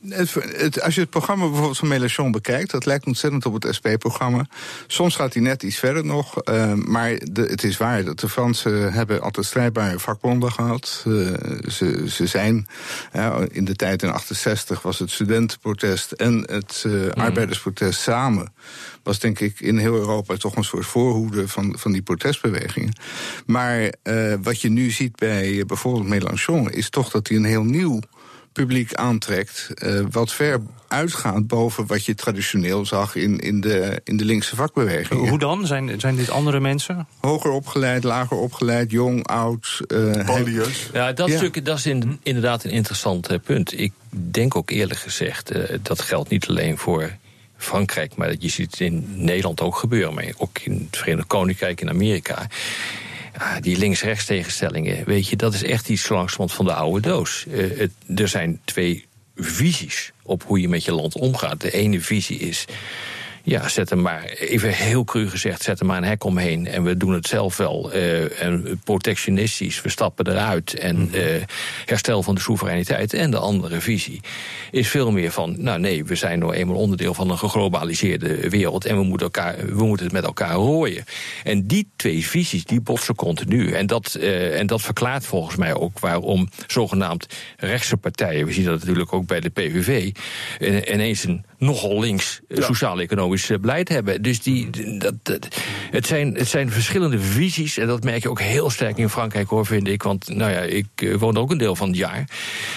Het, 0.10 0.34
het, 0.34 0.82
als 0.82 0.96
je 0.96 1.02
het 1.02 1.10
programma 1.10 1.46
bijvoorbeeld 1.46 1.78
van 1.78 1.88
Mélenchon 1.88 2.32
bekijkt, 2.32 2.72
dat 2.72 2.86
lijkt 2.86 3.06
ontzettend 3.06 3.46
op 3.46 3.54
het 3.54 3.76
SP-programma. 3.76 4.46
Soms 4.88 5.16
gaat 5.16 5.34
hij 5.34 5.42
net 5.42 5.64
iets 5.64 5.78
verder 5.78 6.06
nog, 6.06 6.50
uh, 6.50 6.74
maar 6.74 7.18
de, 7.32 7.42
het 7.42 7.64
is 7.64 7.78
waar 7.78 8.04
dat 8.04 8.20
de 8.20 8.30
Fransen 8.30 8.94
hebben 8.94 9.22
altijd 9.22 9.46
strijdbare 9.46 10.00
vakbonden 10.00 10.52
gehad. 10.52 11.04
Uh, 11.08 11.34
ze, 11.68 12.06
ze 12.10 12.28
zijn, 12.28 12.68
uh, 13.16 13.38
in 13.52 13.66
de 13.66 13.76
tijd 13.76 14.04
in 14.04 14.12
68 14.12 14.82
was 14.82 15.00
het 15.00 15.12
studentenprotest 15.12 16.12
en 16.12 16.52
het 16.52 16.84
mm. 16.88 17.10
arbeidersprotest 17.10 18.02
samen. 18.02 18.54
Was 19.04 19.20
denk 19.20 19.40
ik 19.40 19.60
in 19.60 19.78
heel 19.78 19.96
Europa 19.96 20.36
toch 20.36 20.56
een 20.56 20.64
soort 20.64 20.86
voorhoede 20.86 21.48
van, 21.48 21.76
van 21.78 21.92
die 21.92 22.02
protestbewegingen. 22.02 22.94
Maar 23.46 23.94
wat 24.42 24.62
je 24.62 24.70
nu 24.70 24.92
ziet 24.92 25.16
bij 25.16 25.64
bijvoorbeeld 25.66 26.08
Mélenchon 26.08 26.72
is 26.72 26.90
toch 26.90 27.10
dat 27.10 27.28
hij 27.28 27.38
een 27.38 27.46
heel 27.46 27.64
nieuw 27.64 28.00
publiek 28.56 28.94
aantrekt. 28.94 29.70
Uh, 29.76 30.02
wat 30.12 30.34
ver 30.34 30.62
uitgaat 30.88 31.48
boven 31.48 31.86
wat 31.86 32.06
je 32.06 32.16
traditioneel 32.16 32.86
zag 32.86 33.16
in, 33.16 33.40
in, 33.40 33.62
de, 33.62 34.02
in 34.04 34.18
de 34.18 34.26
linkse 34.26 34.56
vakbeweging. 34.56 35.30
Hoe 35.30 35.40
dan? 35.40 35.68
Zijn, 35.68 36.00
zijn 36.00 36.16
dit 36.16 36.30
andere 36.30 36.60
mensen? 36.60 37.08
Hoger 37.20 37.52
opgeleid, 37.52 38.04
lager 38.04 38.38
opgeleid, 38.38 38.92
jong, 38.92 39.28
oud. 39.28 39.82
Uh, 39.88 40.26
Polieus. 40.26 40.90
Ja, 40.94 41.12
dat, 41.14 41.30
ja. 41.30 41.38
Stuk, 41.38 41.66
dat 41.66 41.78
is 41.78 41.86
in, 41.86 42.20
inderdaad 42.24 42.64
een 42.64 42.72
interessant 42.72 43.32
uh, 43.32 43.38
punt. 43.44 43.80
Ik 43.80 43.94
denk 44.10 44.56
ook 44.56 44.70
eerlijk 44.70 45.00
gezegd, 45.00 45.52
dat 45.82 46.02
geldt 46.02 46.30
niet 46.30 46.48
alleen 46.48 46.78
voor 46.78 47.18
Frankrijk, 47.58 48.16
maar 48.16 48.28
dat 48.28 48.42
je 48.42 48.50
ziet 48.50 48.72
het 48.72 48.80
in 48.80 49.06
Nederland 49.16 49.62
ook 49.62 49.76
gebeuren, 49.76 50.14
maar 50.14 50.34
ook 50.38 50.60
in 50.60 50.88
het 50.92 50.98
Verenigd 50.98 51.28
Koninkrijk, 51.28 51.82
in 51.82 51.90
Amerika. 51.90 52.48
Ja, 53.38 53.60
die 53.60 53.78
links-rechts 53.78 54.26
tegenstellingen, 54.26 55.06
weet 55.06 55.28
je, 55.28 55.36
dat 55.36 55.54
is 55.54 55.64
echt 55.64 55.90
iets 55.90 56.10
langzamerhand 56.10 56.54
van 56.54 56.66
de 56.66 56.74
oude 56.74 57.08
doos. 57.08 57.46
Het, 57.50 57.92
er 58.16 58.28
zijn 58.28 58.60
twee 58.64 59.06
visies 59.36 60.12
op 60.24 60.44
hoe 60.44 60.62
je 60.62 60.70
met 60.70 60.84
je 60.84 60.92
land 60.92 61.16
omgaat. 61.16 61.62
De 61.62 61.72
ene 61.72 62.02
visie 62.02 62.40
is. 62.40 62.66
Ja, 63.48 63.70
zet 63.70 63.90
hem 63.90 64.02
maar, 64.02 64.24
even 64.24 64.74
heel 64.74 65.04
cru 65.04 65.30
gezegd, 65.30 65.62
zet 65.62 65.80
er 65.80 65.86
maar 65.86 65.98
een 65.98 66.04
hek 66.04 66.24
omheen. 66.24 66.68
En 66.68 66.84
we 66.84 66.98
doen 66.98 67.14
het 67.14 67.28
zelf 67.28 67.58
wel. 67.58 67.96
Uh, 67.96 68.42
en 68.42 68.82
protectionistisch, 68.84 69.82
we 69.82 69.90
stappen 69.90 70.28
eruit. 70.28 70.74
En 70.74 71.10
uh, 71.14 71.22
herstel 71.86 72.24
van 72.24 72.36
de 72.36 72.42
soevereiniteit. 72.42 73.14
En 73.14 73.32
de 73.32 73.38
andere 73.38 73.82
visie 73.82 74.22
is 74.72 74.88
veel 74.88 75.12
meer 75.12 75.32
van. 75.32 75.56
Nou 75.58 75.80
nee, 75.80 76.06
we 76.06 76.16
zijn 76.16 76.40
nou 76.40 76.54
eenmaal 76.54 76.76
onderdeel 76.76 77.14
van 77.14 77.30
een 77.30 77.38
geglobaliseerde 77.38 78.50
wereld. 78.50 78.86
En 78.86 78.98
we 78.98 79.04
moeten, 79.04 79.26
elkaar, 79.26 79.56
we 79.66 79.84
moeten 79.84 80.06
het 80.06 80.16
met 80.16 80.24
elkaar 80.24 80.54
rooien. 80.54 81.04
En 81.44 81.68
die 81.68 81.90
twee 81.96 82.28
visies, 82.28 82.66
die 82.66 82.82
botsen 82.82 83.16
continu. 83.16 83.72
En 83.72 83.88
dat, 83.88 84.18
uh, 84.20 84.60
en 84.60 84.68
dat 84.68 84.82
verklaart 84.82 85.26
volgens 85.26 85.56
mij 85.56 85.76
ook 85.76 86.00
waarom 86.00 86.50
zogenaamd 86.68 87.28
rechtse 87.58 87.98
partijen. 87.98 88.46
We 88.46 88.54
zien 88.54 88.66
dat 88.66 88.80
natuurlijk 88.80 89.14
ook 89.14 89.28
bij 89.28 89.40
de 89.40 89.50
PVV. 89.50 90.12
ineens 90.94 91.24
een 91.24 91.46
nogal 91.58 92.00
links 92.00 92.40
ja. 92.48 92.62
sociaal-economisch 92.62 93.52
beleid 93.62 93.90
hebben. 93.90 94.22
Dus 94.22 94.42
die, 94.42 94.70
dat, 94.98 95.14
dat, 95.24 95.48
het, 95.92 96.08
zijn, 96.08 96.36
het 96.36 96.48
zijn 96.48 96.72
verschillende 96.72 97.20
visies. 97.20 97.78
En 97.78 97.88
dat 97.88 98.04
merk 98.04 98.24
je 98.24 98.30
ook 98.30 98.42
heel 98.42 98.70
sterk 98.70 98.98
in 98.98 99.10
Frankrijk, 99.10 99.50
hoor, 99.50 99.66
vind 99.66 99.88
ik. 99.88 100.04
Want 100.04 100.28
nou 100.28 100.52
ja, 100.52 100.60
ik 100.60 100.88
uh, 100.96 101.18
woon 101.18 101.38
ook 101.38 101.52
een 101.52 101.58
deel 101.58 101.76
van 101.76 101.88
het 101.88 101.98
jaar. 101.98 102.30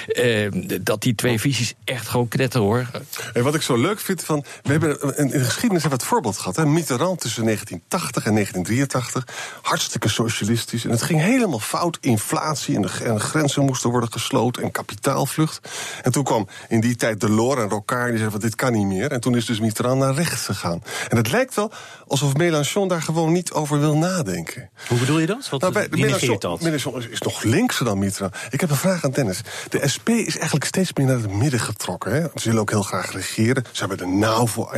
Uh, 0.06 0.48
dat 0.82 1.02
die 1.02 1.14
twee 1.14 1.40
visies 1.40 1.74
echt 1.84 2.08
gewoon 2.08 2.28
knetteren, 2.28 2.66
hoor. 2.66 2.90
En 3.32 3.42
wat 3.42 3.54
ik 3.54 3.62
zo 3.62 3.76
leuk 3.76 4.00
vind 4.00 4.24
van... 4.24 4.44
We 4.62 4.70
hebben 4.70 5.16
in 5.16 5.28
de 5.28 5.44
geschiedenis 5.44 5.82
hebben 5.82 5.98
we 5.98 6.04
het 6.04 6.12
voorbeeld 6.12 6.38
gehad. 6.38 6.56
Hè? 6.56 6.66
Mitterrand 6.66 7.20
tussen 7.20 7.44
1980 7.44 8.24
en 8.26 8.32
1983. 8.32 9.60
Hartstikke 9.62 10.08
socialistisch. 10.08 10.84
En 10.84 10.90
het 10.90 11.02
ging 11.02 11.20
helemaal 11.20 11.58
fout. 11.58 11.98
Inflatie 12.00 12.76
en 12.76 12.82
de, 12.82 12.90
en 13.02 13.14
de 13.14 13.20
grenzen 13.20 13.64
moesten 13.64 13.90
worden 13.90 14.12
gesloten. 14.12 14.62
En 14.62 14.70
kapitaalvlucht. 14.70 15.68
En 16.02 16.12
toen 16.12 16.24
kwam 16.24 16.48
in 16.68 16.80
die 16.80 16.96
tijd 16.96 17.20
Delors 17.20 17.60
en 17.60 17.68
Rocard. 17.68 18.08
Die 18.08 18.18
zeiden 18.18 18.30
van 18.30 18.40
dit 18.40 18.54
kan 18.54 18.67
niet 18.70 18.86
meer. 18.86 19.12
En 19.12 19.20
toen 19.20 19.36
is 19.36 19.46
dus 19.46 19.60
Mitterrand 19.60 20.00
naar 20.00 20.14
rechts 20.14 20.44
gegaan. 20.44 20.82
En 21.08 21.16
het 21.16 21.30
lijkt 21.30 21.54
wel 21.54 21.72
alsof 22.06 22.36
Mélenchon 22.36 22.88
daar 22.88 23.02
gewoon 23.02 23.32
niet 23.32 23.52
over 23.52 23.80
wil 23.80 23.96
nadenken. 23.96 24.70
Hoe 24.88 24.98
bedoel 24.98 25.18
je 25.18 25.26
dat? 25.26 25.48
Wat 25.48 25.60
nou, 25.60 25.72
bij, 25.72 25.86
Mélenchon, 25.90 26.36
dat? 26.38 26.60
Mélenchon 26.60 26.98
is, 26.98 27.08
is 27.08 27.20
nog 27.20 27.42
linkser 27.42 27.84
dan 27.84 27.98
Mitterrand. 27.98 28.34
Ik 28.50 28.60
heb 28.60 28.70
een 28.70 28.76
vraag 28.76 29.04
aan 29.04 29.10
Dennis. 29.10 29.40
De 29.68 29.88
SP 29.94 30.08
is 30.08 30.36
eigenlijk 30.36 30.64
steeds 30.64 30.92
meer 30.92 31.06
naar 31.06 31.16
het 31.16 31.32
midden 31.32 31.60
getrokken. 31.60 32.12
Hè? 32.12 32.20
Ze 32.20 32.44
willen 32.44 32.60
ook 32.60 32.70
heel 32.70 32.82
graag 32.82 33.12
regeren. 33.12 33.64
Ze 33.72 33.86
hebben 33.86 33.98
de 33.98 34.16
NAVO 34.16 34.68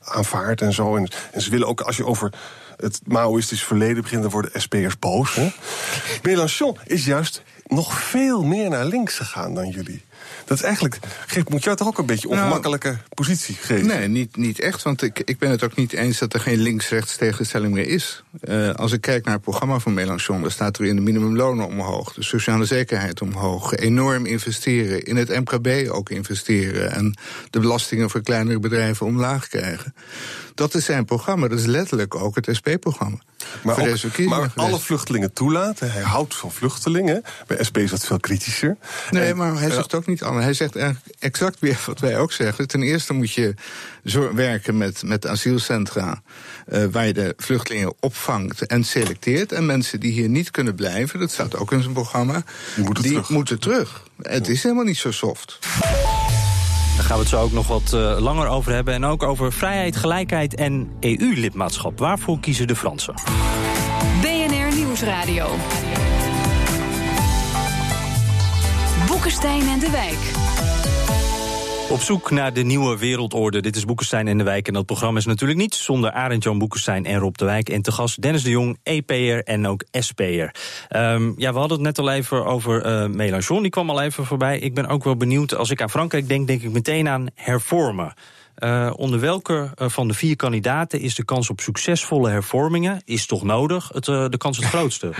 aanvaard 0.00 0.60
en 0.60 0.72
zo. 0.72 0.96
En, 0.96 1.08
en 1.32 1.40
ze 1.40 1.50
willen 1.50 1.66
ook, 1.66 1.80
als 1.80 1.96
je 1.96 2.06
over 2.06 2.32
het 2.76 3.00
Maoïstisch 3.04 3.64
verleden 3.64 4.02
begint, 4.02 4.22
dan 4.22 4.30
worden 4.30 4.60
SP'ers 4.60 4.98
boos. 4.98 5.34
Hè? 5.34 5.52
Mélenchon 6.22 6.76
is 6.84 7.04
juist 7.04 7.42
nog 7.66 8.00
veel 8.00 8.42
meer 8.42 8.70
naar 8.70 8.84
links 8.84 9.16
gegaan 9.16 9.54
dan 9.54 9.68
jullie. 9.68 10.04
Dat 10.48 10.58
is 10.58 10.62
eigenlijk, 10.62 10.98
geeft, 11.26 11.48
moet 11.48 11.64
jou 11.64 11.76
toch 11.76 11.86
ook 11.86 11.98
een 11.98 12.06
beetje 12.06 12.28
ongemakkelijke 12.28 12.88
nou, 12.88 13.00
positie 13.14 13.54
geven? 13.54 13.86
Nee, 13.86 14.08
niet, 14.08 14.36
niet 14.36 14.60
echt, 14.60 14.82
want 14.82 15.02
ik, 15.02 15.20
ik 15.24 15.38
ben 15.38 15.50
het 15.50 15.64
ook 15.64 15.74
niet 15.74 15.92
eens 15.92 16.18
dat 16.18 16.34
er 16.34 16.40
geen 16.40 16.58
links-rechts 16.58 17.16
tegenstelling 17.16 17.74
meer 17.74 17.88
is. 17.88 18.22
Uh, 18.40 18.70
als 18.70 18.92
ik 18.92 19.00
kijk 19.00 19.24
naar 19.24 19.34
het 19.34 19.42
programma 19.42 19.78
van 19.78 19.94
Mélenchon, 19.94 20.40
dan 20.40 20.50
staat 20.50 20.78
er 20.78 20.84
in 20.84 20.96
de 20.96 21.02
minimumlonen 21.02 21.66
omhoog, 21.66 22.14
de 22.14 22.22
sociale 22.22 22.64
zekerheid 22.64 23.22
omhoog, 23.22 23.74
enorm 23.74 24.26
investeren, 24.26 25.02
in 25.02 25.16
het 25.16 25.28
MKB 25.28 25.90
ook 25.90 26.10
investeren 26.10 26.92
en 26.92 27.18
de 27.50 27.60
belastingen 27.60 28.10
voor 28.10 28.22
kleinere 28.22 28.58
bedrijven 28.58 29.06
omlaag 29.06 29.48
krijgen. 29.48 29.94
Dat 30.54 30.74
is 30.74 30.84
zijn 30.84 31.04
programma, 31.04 31.48
dat 31.48 31.58
is 31.58 31.66
letterlijk 31.66 32.14
ook 32.14 32.34
het 32.34 32.48
SP-programma. 32.56 33.18
Maar, 33.62 33.78
ook, 33.78 34.24
maar 34.24 34.50
alle 34.54 34.78
vluchtelingen 34.78 35.32
toelaten. 35.32 35.92
Hij 35.92 36.02
houdt 36.02 36.34
van 36.34 36.52
vluchtelingen. 36.52 37.22
Bij 37.46 37.64
SP 37.68 37.76
is 37.78 37.90
dat 37.90 38.06
veel 38.06 38.20
kritischer. 38.20 38.76
Nee, 39.10 39.22
en, 39.22 39.36
maar 39.36 39.58
hij 39.58 39.70
zegt 39.70 39.94
ook 39.94 40.06
niet 40.06 40.22
anders. 40.22 40.44
Hij 40.44 40.54
zegt 40.54 40.76
eigenlijk 40.76 41.06
exact 41.18 41.60
weer 41.60 41.78
wat 41.86 42.00
wij 42.00 42.18
ook 42.18 42.32
zeggen. 42.32 42.68
Ten 42.68 42.82
eerste 42.82 43.12
moet 43.12 43.32
je 43.32 43.54
werken 44.34 44.76
met, 44.76 45.02
met 45.02 45.26
asielcentra... 45.26 46.22
Uh, 46.72 46.84
waar 46.90 47.06
je 47.06 47.12
de 47.12 47.34
vluchtelingen 47.36 47.94
opvangt 48.00 48.66
en 48.66 48.84
selecteert. 48.84 49.52
En 49.52 49.66
mensen 49.66 50.00
die 50.00 50.12
hier 50.12 50.28
niet 50.28 50.50
kunnen 50.50 50.74
blijven, 50.74 51.20
dat 51.20 51.30
staat 51.30 51.56
ook 51.56 51.72
in 51.72 51.82
zijn 51.82 51.92
programma... 51.94 52.44
die 52.74 52.84
moeten 52.84 53.02
die 53.02 53.12
terug. 53.12 53.28
Moeten 53.28 53.60
terug. 53.60 54.02
Het 54.22 54.48
is 54.48 54.62
helemaal 54.62 54.84
niet 54.84 54.98
zo 54.98 55.10
soft. 55.12 55.58
Daar 56.98 57.06
gaan 57.06 57.16
we 57.16 57.22
het 57.22 57.32
zo 57.32 57.40
ook 57.40 57.52
nog 57.52 57.66
wat 57.66 57.92
uh, 57.94 58.16
langer 58.18 58.48
over 58.48 58.72
hebben. 58.72 58.94
En 58.94 59.04
ook 59.04 59.22
over 59.22 59.52
vrijheid, 59.52 59.96
gelijkheid 59.96 60.54
en 60.54 60.90
EU-lidmaatschap. 61.00 61.98
Waarvoor 61.98 62.40
kiezen 62.40 62.66
de 62.66 62.76
Fransen? 62.76 63.14
BNR 64.20 64.76
Nieuwsradio. 64.76 65.46
Boekenstein 69.06 69.68
en 69.68 69.78
de 69.78 69.90
Wijk. 69.90 70.67
Op 71.90 72.00
zoek 72.00 72.30
naar 72.30 72.52
de 72.52 72.62
nieuwe 72.62 72.98
wereldorde. 72.98 73.60
Dit 73.60 73.76
is 73.76 73.84
Boekenstein 73.84 74.28
en 74.28 74.38
de 74.38 74.44
Wijk. 74.44 74.68
En 74.68 74.74
dat 74.74 74.86
programma 74.86 75.18
is 75.18 75.26
natuurlijk 75.26 75.58
niet 75.58 75.74
zonder 75.74 76.10
Arend 76.10 76.42
Jan 76.44 76.58
Boekenstein 76.58 77.04
en 77.04 77.18
Rob 77.18 77.34
de 77.34 77.44
Wijk. 77.44 77.68
En 77.68 77.82
te 77.82 77.92
gast 77.92 78.22
Dennis 78.22 78.42
de 78.42 78.50
Jong, 78.50 78.78
EP'er 78.82 79.44
en 79.44 79.66
ook 79.66 79.84
SP'er. 79.92 80.54
Um, 80.96 81.34
ja, 81.36 81.52
we 81.52 81.58
hadden 81.58 81.76
het 81.76 81.86
net 81.86 81.98
al 81.98 82.10
even 82.10 82.44
over 82.44 82.86
uh, 82.86 83.06
Mélenchon. 83.06 83.62
Die 83.62 83.70
kwam 83.70 83.90
al 83.90 84.02
even 84.02 84.24
voorbij. 84.24 84.58
Ik 84.58 84.74
ben 84.74 84.86
ook 84.86 85.04
wel 85.04 85.16
benieuwd. 85.16 85.54
Als 85.54 85.70
ik 85.70 85.82
aan 85.82 85.90
Frankrijk 85.90 86.28
denk, 86.28 86.46
denk 86.46 86.62
ik 86.62 86.70
meteen 86.70 87.08
aan 87.08 87.26
hervormen. 87.34 88.14
Uh, 88.58 88.90
onder 88.96 89.20
welke 89.20 89.52
uh, 89.52 89.88
van 89.88 90.08
de 90.08 90.14
vier 90.14 90.36
kandidaten 90.36 91.00
is 91.00 91.14
de 91.14 91.24
kans 91.24 91.50
op 91.50 91.60
succesvolle 91.60 92.30
hervormingen, 92.30 93.02
is 93.04 93.26
toch 93.26 93.42
nodig, 93.42 93.90
het, 93.92 94.06
uh, 94.06 94.28
de 94.28 94.36
kans 94.36 94.56
het 94.56 94.66
grootste? 94.74 95.12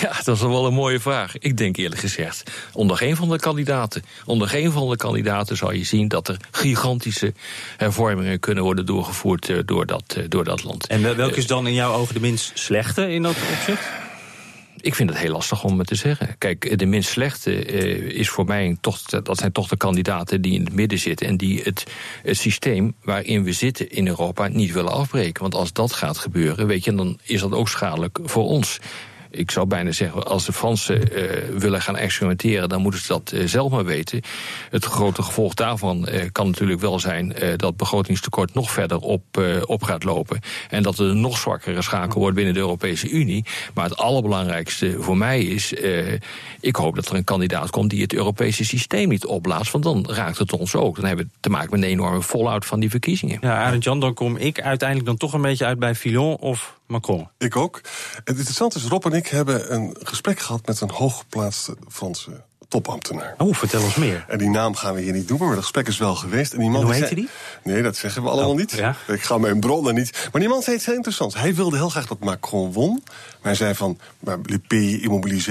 ja, 0.00 0.12
dat 0.24 0.36
is 0.36 0.42
wel 0.42 0.66
een 0.66 0.74
mooie 0.74 1.00
vraag. 1.00 1.38
Ik 1.38 1.56
denk 1.56 1.76
eerlijk 1.76 2.00
gezegd, 2.00 2.50
onder 2.72 2.96
geen 2.96 3.16
van 3.16 3.28
de 3.28 3.38
kandidaten, 3.38 4.02
onder 4.24 4.48
geen 4.48 4.72
van 4.72 4.90
de 4.90 4.96
kandidaten 4.96 5.56
zal 5.56 5.72
je 5.72 5.84
zien 5.84 6.08
dat 6.08 6.28
er 6.28 6.36
gigantische 6.50 7.34
hervormingen 7.76 8.40
kunnen 8.40 8.64
worden 8.64 8.86
doorgevoerd 8.86 9.66
door, 9.66 9.86
dat, 9.86 10.18
door 10.28 10.44
dat 10.44 10.64
land. 10.64 10.86
En 10.86 11.16
welke 11.16 11.36
is 11.36 11.46
dan 11.46 11.66
in 11.66 11.74
jouw 11.74 11.92
ogen 11.92 12.14
de 12.14 12.20
minst 12.20 12.50
slechte 12.54 13.12
in 13.12 13.22
dat 13.22 13.36
opzicht? 13.52 14.03
Ik 14.84 14.94
vind 14.94 15.10
het 15.10 15.18
heel 15.18 15.32
lastig 15.32 15.64
om 15.64 15.78
het 15.78 15.86
te 15.86 15.94
zeggen. 15.94 16.38
Kijk, 16.38 16.78
de 16.78 16.86
minst 16.86 17.10
slechte 17.10 17.72
uh, 17.72 18.18
is 18.18 18.28
voor 18.28 18.44
mij 18.44 18.76
toch, 18.80 19.00
dat 19.00 19.38
zijn 19.38 19.52
toch 19.52 19.68
de 19.68 19.76
kandidaten 19.76 20.42
die 20.42 20.54
in 20.54 20.64
het 20.64 20.74
midden 20.74 20.98
zitten 20.98 21.26
en 21.26 21.36
die 21.36 21.62
het, 21.62 21.84
het 22.22 22.36
systeem 22.36 22.94
waarin 23.02 23.44
we 23.44 23.52
zitten 23.52 23.90
in 23.90 24.06
Europa 24.06 24.48
niet 24.48 24.72
willen 24.72 24.92
afbreken. 24.92 25.42
Want 25.42 25.54
als 25.54 25.72
dat 25.72 25.92
gaat 25.92 26.18
gebeuren, 26.18 26.66
weet 26.66 26.84
je, 26.84 26.94
dan 26.94 27.18
is 27.22 27.40
dat 27.40 27.52
ook 27.52 27.68
schadelijk 27.68 28.18
voor 28.22 28.44
ons 28.44 28.80
ik 29.34 29.50
zou 29.50 29.66
bijna 29.66 29.92
zeggen, 29.92 30.24
als 30.26 30.44
de 30.44 30.52
Fransen 30.52 31.00
uh, 31.12 31.58
willen 31.58 31.82
gaan 31.82 31.96
experimenteren, 31.96 32.68
dan 32.68 32.82
moeten 32.82 33.00
ze 33.00 33.06
dat 33.06 33.32
uh, 33.34 33.46
zelf 33.46 33.70
maar 33.70 33.84
weten. 33.84 34.20
Het 34.70 34.84
grote 34.84 35.22
gevolg 35.22 35.54
daarvan 35.54 36.08
uh, 36.08 36.22
kan 36.32 36.46
natuurlijk 36.46 36.80
wel 36.80 36.98
zijn 36.98 37.28
dat 37.28 37.68
het 37.68 37.76
begrotingstekort 37.76 38.54
nog 38.54 38.70
verder 38.70 38.98
op, 38.98 39.22
op 39.64 39.82
gaat 39.82 40.04
lopen. 40.04 40.40
En 40.70 40.82
dat 40.82 40.98
er 40.98 41.06
een 41.06 41.20
nog 41.20 41.38
zwakkere 41.38 41.82
schakel 41.82 42.20
wordt 42.20 42.36
binnen 42.36 42.54
de 42.54 42.60
Europese 42.60 43.08
Unie. 43.08 43.44
Maar 43.74 43.84
het 43.84 43.96
allerbelangrijkste 43.96 44.96
voor 44.98 45.16
mij 45.16 45.42
is, 45.42 45.72
ik 46.60 46.76
hoop 46.76 46.94
dat 46.94 47.08
er 47.08 47.14
een 47.14 47.24
kandidaat 47.24 47.70
komt 47.70 47.90
die 47.90 48.02
het 48.02 48.14
Europese 48.14 48.64
systeem 48.64 49.08
niet 49.08 49.26
opblaast. 49.26 49.72
Want 49.72 49.84
dan 49.84 50.06
raakt 50.08 50.38
het 50.38 50.52
ons 50.52 50.74
ook. 50.74 50.96
Dan 50.96 51.04
hebben 51.04 51.24
we 51.24 51.30
te 51.40 51.50
maken 51.50 51.70
met 51.70 51.82
een 51.82 51.88
enorme 51.88 52.22
fallout 52.22 52.66
van 52.66 52.80
die 52.80 52.90
verkiezingen. 52.90 53.38
Ja, 53.40 53.64
Arend 53.64 53.84
Jan, 53.84 54.00
dan 54.00 54.14
kom 54.14 54.36
ik 54.36 54.60
uiteindelijk 54.60 55.08
dan 55.08 55.16
toch 55.16 55.32
een 55.32 55.42
beetje 55.42 55.64
uit 55.64 55.78
bij 55.78 55.94
Fillon 55.94 56.36
of 56.36 56.78
Macron. 56.86 57.28
Ik 57.38 57.56
ook. 57.56 57.80
Het 58.14 58.36
interessante 58.36 58.78
is, 58.78 58.84
Rob 58.84 59.04
en 59.04 59.12
ik 59.12 59.26
hebben 59.26 59.74
een 59.74 59.96
gesprek 60.02 60.40
gehad 60.40 60.66
met 60.66 60.80
een 60.80 60.90
hooggeplaatste 60.90 61.76
Franse 61.88 62.42
topambtenaar. 62.68 63.34
Oh, 63.38 63.54
vertel 63.54 63.82
ons 63.82 63.94
meer. 63.94 64.24
En 64.28 64.38
die 64.38 64.48
naam 64.48 64.74
gaan 64.74 64.94
we 64.94 65.00
hier 65.00 65.12
niet 65.12 65.28
noemen, 65.28 65.46
maar 65.46 65.54
dat 65.54 65.64
gesprek 65.64 65.88
is 65.88 65.98
wel 65.98 66.14
geweest. 66.14 66.52
En 66.52 66.58
die 66.58 66.70
man 66.70 66.80
en 66.80 66.86
hoe 66.86 66.94
heette 66.94 67.14
die? 67.14 67.28
Nee, 67.62 67.82
dat 67.82 67.96
zeggen 67.96 68.22
we 68.22 68.28
allemaal 68.28 68.50
oh, 68.50 68.56
niet. 68.56 68.70
Ja? 68.72 68.96
Ik 69.06 69.22
ga 69.22 69.38
mijn 69.38 69.60
bronnen 69.60 69.94
niet. 69.94 70.28
Maar 70.32 70.40
die 70.40 70.50
man 70.50 70.62
zei 70.62 70.76
iets 70.76 70.86
heel 70.86 70.94
interessants. 70.94 71.34
Hij 71.34 71.54
wilde 71.54 71.76
heel 71.76 71.88
graag 71.88 72.06
dat 72.06 72.18
Macron 72.18 72.72
won. 72.72 73.02
Maar 73.44 73.52
hij 73.52 73.64
zei 73.64 73.74
van, 73.74 73.98
maar 74.20 74.38
les 74.42 74.58
pays 74.66 75.48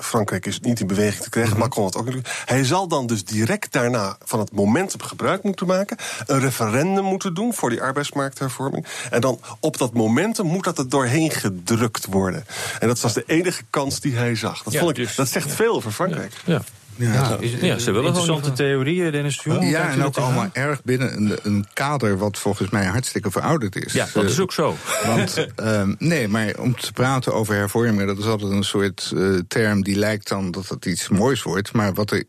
Frankrijk 0.00 0.46
is 0.46 0.60
niet 0.60 0.80
in 0.80 0.86
beweging 0.86 1.22
te 1.22 1.30
krijgen. 1.30 1.52
Mm 1.52 1.60
-hmm. 1.60 1.68
Macron 1.68 1.84
had 1.84 1.96
ook 1.96 2.14
niet. 2.14 2.28
Hij 2.44 2.64
zal 2.64 2.88
dan 2.88 3.06
dus 3.06 3.24
direct 3.24 3.72
daarna 3.72 4.16
van 4.24 4.38
het 4.38 4.52
momentum 4.52 5.02
gebruik 5.02 5.42
moeten 5.42 5.66
maken. 5.66 5.96
Een 6.26 6.40
referendum 6.40 7.04
moeten 7.04 7.34
doen 7.34 7.54
voor 7.54 7.70
die 7.70 7.82
arbeidsmarkthervorming. 7.82 8.86
En 9.10 9.20
dan 9.20 9.40
op 9.60 9.78
dat 9.78 9.92
momentum 9.92 10.46
moet 10.46 10.64
dat 10.64 10.78
er 10.78 10.88
doorheen 10.88 11.30
gedrukt 11.30 12.06
worden. 12.06 12.46
En 12.80 12.88
dat 12.88 13.00
was 13.00 13.12
de 13.12 13.24
enige 13.26 13.62
kans 13.70 14.00
die 14.00 14.14
hij 14.14 14.34
zag. 14.34 14.62
Dat, 14.62 14.72
ja, 14.72 14.78
vond 14.78 14.90
ik, 14.90 15.04
dus, 15.04 15.14
dat 15.14 15.28
zegt 15.28 15.48
ja. 15.48 15.54
veel 15.54 15.74
over 15.74 15.90
Frankrijk. 15.92 16.32
Ja. 16.44 16.52
Ja, 16.52 16.62
ja, 16.96 17.36
is, 17.40 17.52
ja, 17.60 17.78
ze 17.78 17.90
willen 17.90 18.06
interessante 18.06 18.52
theorieën, 18.52 19.12
Dennis 19.12 19.38
de 19.42 19.50
Jong. 19.50 19.70
Ja, 19.70 19.90
en 19.90 20.02
ook 20.02 20.16
allemaal 20.16 20.48
erg 20.52 20.82
binnen 20.82 21.16
een, 21.16 21.38
een, 21.42 21.66
kader 21.72 22.18
wat 22.18 22.38
volgens 22.38 22.70
mij 22.70 22.84
hartstikke 22.84 23.30
verouderd 23.30 23.84
is. 23.84 23.92
Ja, 23.92 24.06
dat 24.12 24.24
is 24.24 24.40
ook 24.40 24.52
zo. 24.52 24.76
Want, 25.06 25.46
um, 25.56 25.96
nee, 25.98 26.28
maar 26.28 26.54
om 26.58 26.76
te 26.76 26.92
praten 26.92 27.34
over 27.34 27.54
hervormingen, 27.54 28.06
dat 28.06 28.18
is 28.18 28.26
altijd 28.26 28.50
een 28.50 28.64
soort 28.64 29.10
uh, 29.14 29.40
term 29.48 29.82
die 29.82 29.96
lijkt 29.96 30.28
dan 30.28 30.50
dat 30.50 30.68
het 30.68 30.86
iets 30.86 31.08
moois 31.08 31.42
wordt. 31.42 31.72
Maar 31.72 31.94
wat 31.94 32.10
er 32.10 32.24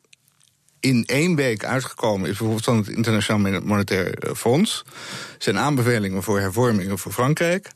in 0.80 1.04
één 1.06 1.36
week 1.36 1.66
uitgekomen 1.66 2.22
is 2.22 2.38
bijvoorbeeld 2.38 2.64
van 2.64 2.78
het 2.78 2.88
Internationaal 2.88 3.62
Monetair 3.64 4.36
Fonds. 4.36 4.84
zijn 5.38 5.58
aanbevelingen 5.58 6.24
voor 6.24 6.40
hervormingen 6.40 6.98
voor 6.98 7.12
Frankrijk 7.12 7.70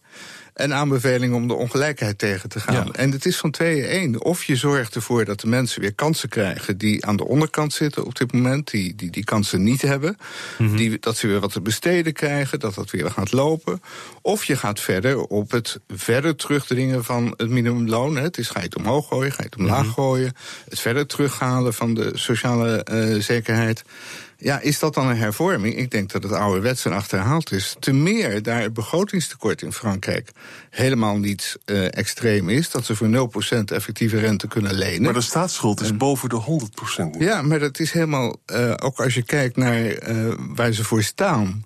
en 0.57 0.73
aanbevelingen 0.73 1.35
om 1.35 1.47
de 1.47 1.53
ongelijkheid 1.53 2.17
tegen 2.17 2.49
te 2.49 2.59
gaan. 2.59 2.85
Ja. 2.85 2.91
En 2.91 3.11
het 3.11 3.25
is 3.25 3.37
van 3.37 3.51
tweeën 3.51 3.85
één. 3.85 4.23
Of 4.23 4.43
je 4.43 4.55
zorgt 4.55 4.95
ervoor 4.95 5.25
dat 5.25 5.39
de 5.39 5.47
mensen 5.47 5.81
weer 5.81 5.93
kansen 5.93 6.29
krijgen 6.29 6.77
die 6.77 7.05
aan 7.05 7.15
de 7.15 7.25
onderkant 7.25 7.73
zitten 7.73 8.05
op 8.05 8.15
dit 8.15 8.33
moment, 8.33 8.71
die 8.71 8.95
die, 8.95 9.09
die 9.09 9.23
kansen 9.23 9.63
niet 9.63 9.81
hebben. 9.81 10.17
Mm 10.57 10.67
-hmm. 10.67 10.77
die, 10.77 10.97
dat 10.99 11.17
ze 11.17 11.27
weer 11.27 11.39
wat 11.39 11.51
te 11.51 11.61
besteden 11.61 12.13
krijgen, 12.13 12.59
dat 12.59 12.73
dat 12.73 12.91
weer 12.91 13.11
gaat 13.11 13.31
lopen. 13.31 13.81
Of 14.21 14.43
je 14.43 14.55
gaat 14.55 14.79
verder 14.79 15.17
op 15.17 15.51
het 15.51 15.79
verder 15.87 16.35
terugdringen 16.35 17.03
van 17.03 17.33
het 17.37 17.49
minimumloon. 17.49 18.15
Het 18.17 18.37
is 18.37 18.49
ga 18.49 18.59
je 18.59 18.65
het 18.65 18.75
omhoog 18.75 19.07
gooien, 19.07 19.31
ga 19.31 19.37
je 19.37 19.49
het 19.49 19.59
omlaag 19.59 19.77
mm 19.77 19.83
-hmm. 19.83 19.93
gooien. 19.93 20.33
Het 20.69 20.79
verder 20.79 21.05
terughalen 21.05 21.73
van 21.73 21.93
de 21.93 22.11
sociale 22.13 22.85
uh, 22.91 23.21
zekerheid. 23.21 23.83
Ja, 24.39 24.59
is 24.59 24.79
dat 24.79 24.93
dan 24.93 25.07
een 25.07 25.17
hervorming? 25.17 25.75
Ik 25.75 25.91
denk 25.91 26.11
dat 26.11 26.23
het 26.23 26.31
ouderwets 26.31 26.85
en 26.85 26.91
achterhaald 26.91 27.51
is. 27.51 27.75
Te 27.79 27.91
meer 27.91 28.41
daar 28.43 28.61
het 28.61 28.73
begrotingstekort 28.73 29.61
in 29.61 29.73
Frankrijk 29.73 30.31
helemaal 30.69 31.17
niet 31.17 31.57
uh, 31.65 31.97
extreem 31.97 32.49
is. 32.49 32.69
Dat 32.69 32.85
ze 32.85 32.95
voor 32.95 33.31
0% 33.57 33.63
effectieve 33.65 34.19
rente 34.19 34.47
kunnen 34.47 34.73
lenen. 34.73 35.01
Maar 35.01 35.13
de 35.13 35.21
staatsschuld 35.21 35.81
is 35.81 35.89
en, 35.89 35.97
boven 35.97 36.29
de 36.29 36.41
100%. 37.15 37.19
Ja, 37.19 37.41
maar 37.41 37.59
dat 37.59 37.79
is 37.79 37.91
helemaal, 37.91 38.35
uh, 38.53 38.73
ook 38.83 38.99
als 38.99 39.13
je 39.13 39.23
kijkt 39.23 39.55
naar 39.55 40.09
uh, 40.09 40.33
waar 40.37 40.71
ze 40.71 40.83
voor 40.83 41.03
staan 41.03 41.65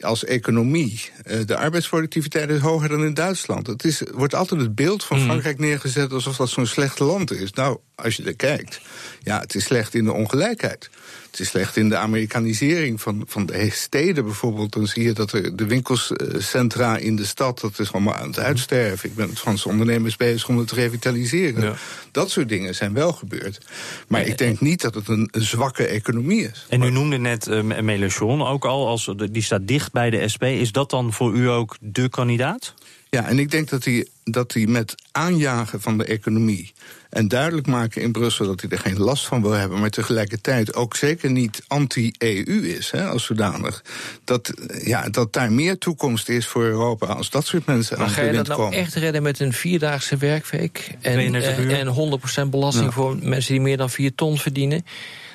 als 0.00 0.24
economie. 0.24 1.10
De 1.46 1.56
arbeidsproductiviteit 1.56 2.50
is 2.50 2.60
hoger 2.60 2.88
dan 2.88 3.04
in 3.04 3.14
Duitsland. 3.14 3.66
Het 3.66 3.84
is, 3.84 4.02
wordt 4.12 4.34
altijd 4.34 4.60
het 4.60 4.74
beeld 4.74 5.04
van 5.04 5.20
Frankrijk 5.20 5.58
neergezet 5.58 6.12
alsof 6.12 6.36
dat 6.36 6.48
zo'n 6.48 6.66
slecht 6.66 6.98
land 6.98 7.32
is. 7.32 7.52
Nou, 7.52 7.78
als 7.94 8.16
je 8.16 8.22
er 8.22 8.36
kijkt, 8.36 8.80
ja, 9.22 9.40
het 9.40 9.54
is 9.54 9.64
slecht 9.64 9.94
in 9.94 10.04
de 10.04 10.12
ongelijkheid. 10.12 10.90
Het 11.30 11.40
is 11.40 11.48
slecht 11.48 11.76
in 11.76 11.88
de 11.88 11.96
Amerikanisering 11.96 13.00
van, 13.00 13.22
van 13.26 13.46
de 13.46 13.70
steden 13.70 14.24
bijvoorbeeld. 14.24 14.72
Dan 14.72 14.86
zie 14.86 15.02
je 15.02 15.12
dat 15.12 15.32
er 15.32 15.56
de 15.56 15.66
winkelcentra 15.66 16.96
in 16.96 17.16
de 17.16 17.24
stad, 17.24 17.60
dat 17.60 17.78
is 17.78 17.92
allemaal 17.92 18.14
aan 18.14 18.26
het 18.26 18.38
uitsterven. 18.38 19.08
Ik 19.08 19.14
ben 19.14 19.28
met 19.28 19.38
Franse 19.38 19.68
ondernemers 19.68 20.16
bezig 20.16 20.48
om 20.48 20.58
het 20.58 20.68
te 20.68 20.74
revitaliseren. 20.74 21.62
Ja. 21.62 21.74
Dat 22.10 22.30
soort 22.30 22.48
dingen 22.48 22.74
zijn 22.74 22.92
wel 22.92 23.12
gebeurd. 23.12 23.60
Maar 24.08 24.26
ik 24.26 24.38
denk 24.38 24.60
niet 24.60 24.80
dat 24.80 24.94
het 24.94 25.08
een, 25.08 25.28
een 25.30 25.42
zwakke 25.42 25.86
economie 25.86 26.42
is. 26.42 26.66
En 26.68 26.82
u 26.82 26.90
noemde 26.90 27.18
net 27.18 27.46
uh, 27.46 27.62
Mélenchon 27.62 28.42
ook 28.42 28.64
al, 28.64 28.88
als, 28.88 29.14
die 29.30 29.42
staat 29.42 29.66
dicht 29.68 29.92
bij 29.92 30.10
de 30.10 30.28
SP. 30.32 30.42
Is 30.42 30.72
dat 30.72 30.90
dan 30.90 31.12
voor 31.12 31.34
u 31.34 31.48
ook 31.48 31.76
de 31.80 32.08
kandidaat? 32.08 32.74
Ja, 33.10 33.26
en 33.26 33.38
ik 33.38 33.50
denk 33.50 33.68
dat 33.68 33.84
hij, 33.84 34.06
dat 34.30 34.52
hij 34.52 34.66
met 34.66 34.94
aanjagen 35.12 35.80
van 35.80 35.98
de 35.98 36.04
economie 36.04 36.72
en 37.10 37.28
duidelijk 37.28 37.66
maken 37.66 38.02
in 38.02 38.12
Brussel 38.12 38.46
dat 38.46 38.60
hij 38.60 38.70
er 38.70 38.78
geen 38.78 38.98
last 38.98 39.26
van 39.26 39.42
wil 39.42 39.50
hebben, 39.50 39.80
maar 39.80 39.90
tegelijkertijd 39.90 40.74
ook 40.74 40.96
zeker 40.96 41.30
niet 41.30 41.62
anti-EU 41.66 42.66
is, 42.66 42.90
hè, 42.90 43.04
als 43.04 43.24
zodanig. 43.24 43.84
Dat, 44.24 44.52
ja, 44.84 45.08
dat 45.08 45.32
daar 45.32 45.52
meer 45.52 45.78
toekomst 45.78 46.28
is 46.28 46.46
voor 46.46 46.64
Europa 46.64 47.06
als 47.06 47.30
dat 47.30 47.46
soort 47.46 47.66
mensen 47.66 47.98
maar 47.98 48.06
aan 48.06 48.12
ga 48.12 48.22
je 48.22 48.32
dat 48.32 48.46
nou 48.46 48.60
komen. 48.60 48.78
echt 48.78 48.94
redden 48.94 49.22
met 49.22 49.40
een 49.40 49.52
vierdaagse 49.52 50.16
werkweek 50.16 50.96
en, 51.00 51.34
en, 51.34 51.70
en 51.70 52.18
100% 52.46 52.48
belasting 52.48 52.86
ja. 52.86 52.92
voor 52.92 53.16
mensen 53.22 53.52
die 53.52 53.62
meer 53.62 53.76
dan 53.76 53.90
4 53.90 54.14
ton 54.14 54.38
verdienen? 54.38 54.84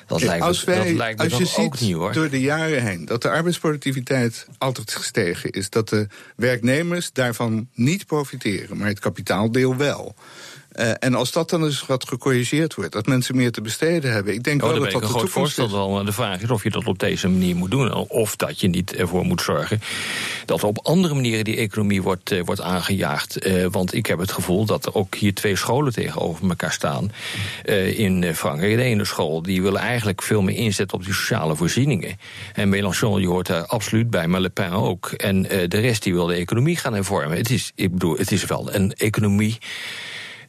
Dat 0.06 0.22
lijkt 0.22 0.44
als 0.44 0.64
wij, 0.64 0.76
dat 0.76 0.96
lijkt 0.96 1.18
me 1.18 1.24
als 1.24 1.38
je 1.38 1.46
ziet 1.46 1.80
niet 1.80 1.94
hoor. 1.94 2.12
door 2.12 2.30
de 2.30 2.40
jaren 2.40 2.82
heen 2.82 3.04
dat 3.04 3.22
de 3.22 3.30
arbeidsproductiviteit 3.30 4.46
altijd 4.58 4.94
gestegen 4.94 5.50
is, 5.50 5.70
dat 5.70 5.88
de 5.88 6.06
werknemers 6.36 7.12
daarvan 7.12 7.68
niet 7.74 8.06
profiteren, 8.06 8.76
maar 8.76 8.88
het 8.88 8.98
kapitaaldeel 8.98 9.76
wel. 9.76 10.14
Uh, 10.80 10.90
en 10.98 11.14
als 11.14 11.32
dat 11.32 11.50
dan 11.50 11.64
eens 11.64 11.86
wat 11.86 12.08
gecorrigeerd 12.08 12.74
wordt, 12.74 12.92
dat 12.92 13.06
mensen 13.06 13.36
meer 13.36 13.52
te 13.52 13.60
besteden 13.60 14.12
hebben, 14.12 14.34
ik 14.34 14.42
denk 14.42 14.62
oh, 14.62 14.70
wel 14.70 14.78
dat 14.80 14.90
dat 14.90 15.02
een 15.02 15.08
groot 15.08 15.30
voorstel 15.30 15.70
wel. 15.70 16.04
De 16.04 16.12
vraag 16.12 16.40
is 16.40 16.50
of 16.50 16.62
je 16.62 16.70
dat 16.70 16.84
op 16.84 16.98
deze 16.98 17.28
manier 17.28 17.56
moet 17.56 17.70
doen, 17.70 17.94
of 17.94 18.36
dat 18.36 18.60
je 18.60 18.68
niet 18.68 18.94
ervoor 18.94 19.24
moet 19.24 19.40
zorgen 19.40 19.80
dat 20.44 20.64
op 20.64 20.78
andere 20.82 21.14
manieren 21.14 21.44
die 21.44 21.56
economie 21.56 22.02
wordt, 22.02 22.32
uh, 22.32 22.42
wordt 22.44 22.60
aangejaagd. 22.60 23.46
Uh, 23.46 23.66
want 23.70 23.94
ik 23.94 24.06
heb 24.06 24.18
het 24.18 24.32
gevoel 24.32 24.64
dat 24.64 24.86
er 24.86 24.94
ook 24.94 25.14
hier 25.14 25.34
twee 25.34 25.56
scholen 25.56 25.92
tegenover 25.92 26.48
elkaar 26.48 26.72
staan 26.72 27.12
in 27.94 28.34
Frankrijk. 28.34 28.76
De 28.76 28.82
ene 28.82 29.04
school 29.04 29.42
die 29.42 29.62
wil 29.62 29.78
eigenlijk 29.78 30.22
veel 30.22 30.42
meer 30.42 30.56
inzetten 30.56 30.98
op 30.98 31.04
die 31.04 31.14
sociale 31.14 31.56
voorzieningen. 31.56 32.18
En 32.52 32.68
Mélenchon 32.68 33.18
die 33.18 33.28
hoort 33.28 33.46
daar 33.46 33.66
absoluut 33.66 34.10
bij, 34.10 34.26
maar 34.26 34.40
Le 34.40 34.48
Pen 34.48 34.72
ook. 34.72 35.10
En 35.10 35.42
de 35.42 35.78
rest 35.78 36.02
die 36.02 36.12
wil 36.14 36.26
de 36.26 36.34
economie 36.34 36.76
gaan 36.76 36.94
hervormen. 36.94 37.36
Het 37.36 37.50
is, 37.50 37.72
ik 37.74 37.92
bedoel, 37.92 38.16
het 38.16 38.32
is 38.32 38.44
wel 38.44 38.74
een 38.74 38.92
economie 38.92 39.58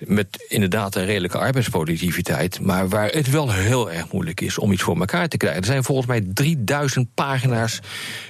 met 0.05 0.45
inderdaad 0.47 0.95
een 0.95 1.05
redelijke 1.05 1.37
arbeidsproductiviteit, 1.37 2.59
maar 2.61 2.89
waar 2.89 3.09
het 3.09 3.29
wel 3.29 3.51
heel 3.51 3.91
erg 3.91 4.11
moeilijk 4.11 4.41
is 4.41 4.57
om 4.57 4.71
iets 4.71 4.81
voor 4.81 4.99
elkaar 4.99 5.27
te 5.27 5.37
krijgen. 5.37 5.61
Er 5.61 5.67
zijn 5.67 5.83
volgens 5.83 6.07
mij 6.07 6.25
3000 6.33 7.07
pagina's 7.13 7.79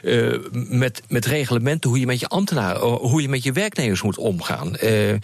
uh, 0.02 0.38
met, 0.52 1.02
met 1.08 1.26
reglementen 1.26 1.90
hoe 1.90 2.00
je 2.00 2.06
met 2.06 2.20
je 2.20 2.28
ambtenaren, 2.28 2.82
hoe 2.82 3.22
je 3.22 3.30
met 3.30 3.44
je 3.44 3.52
werknemers 3.52 4.02
moet 4.02 4.18
omgaan. 4.18 4.76
Uh, 4.84 5.12
uh, 5.12 5.20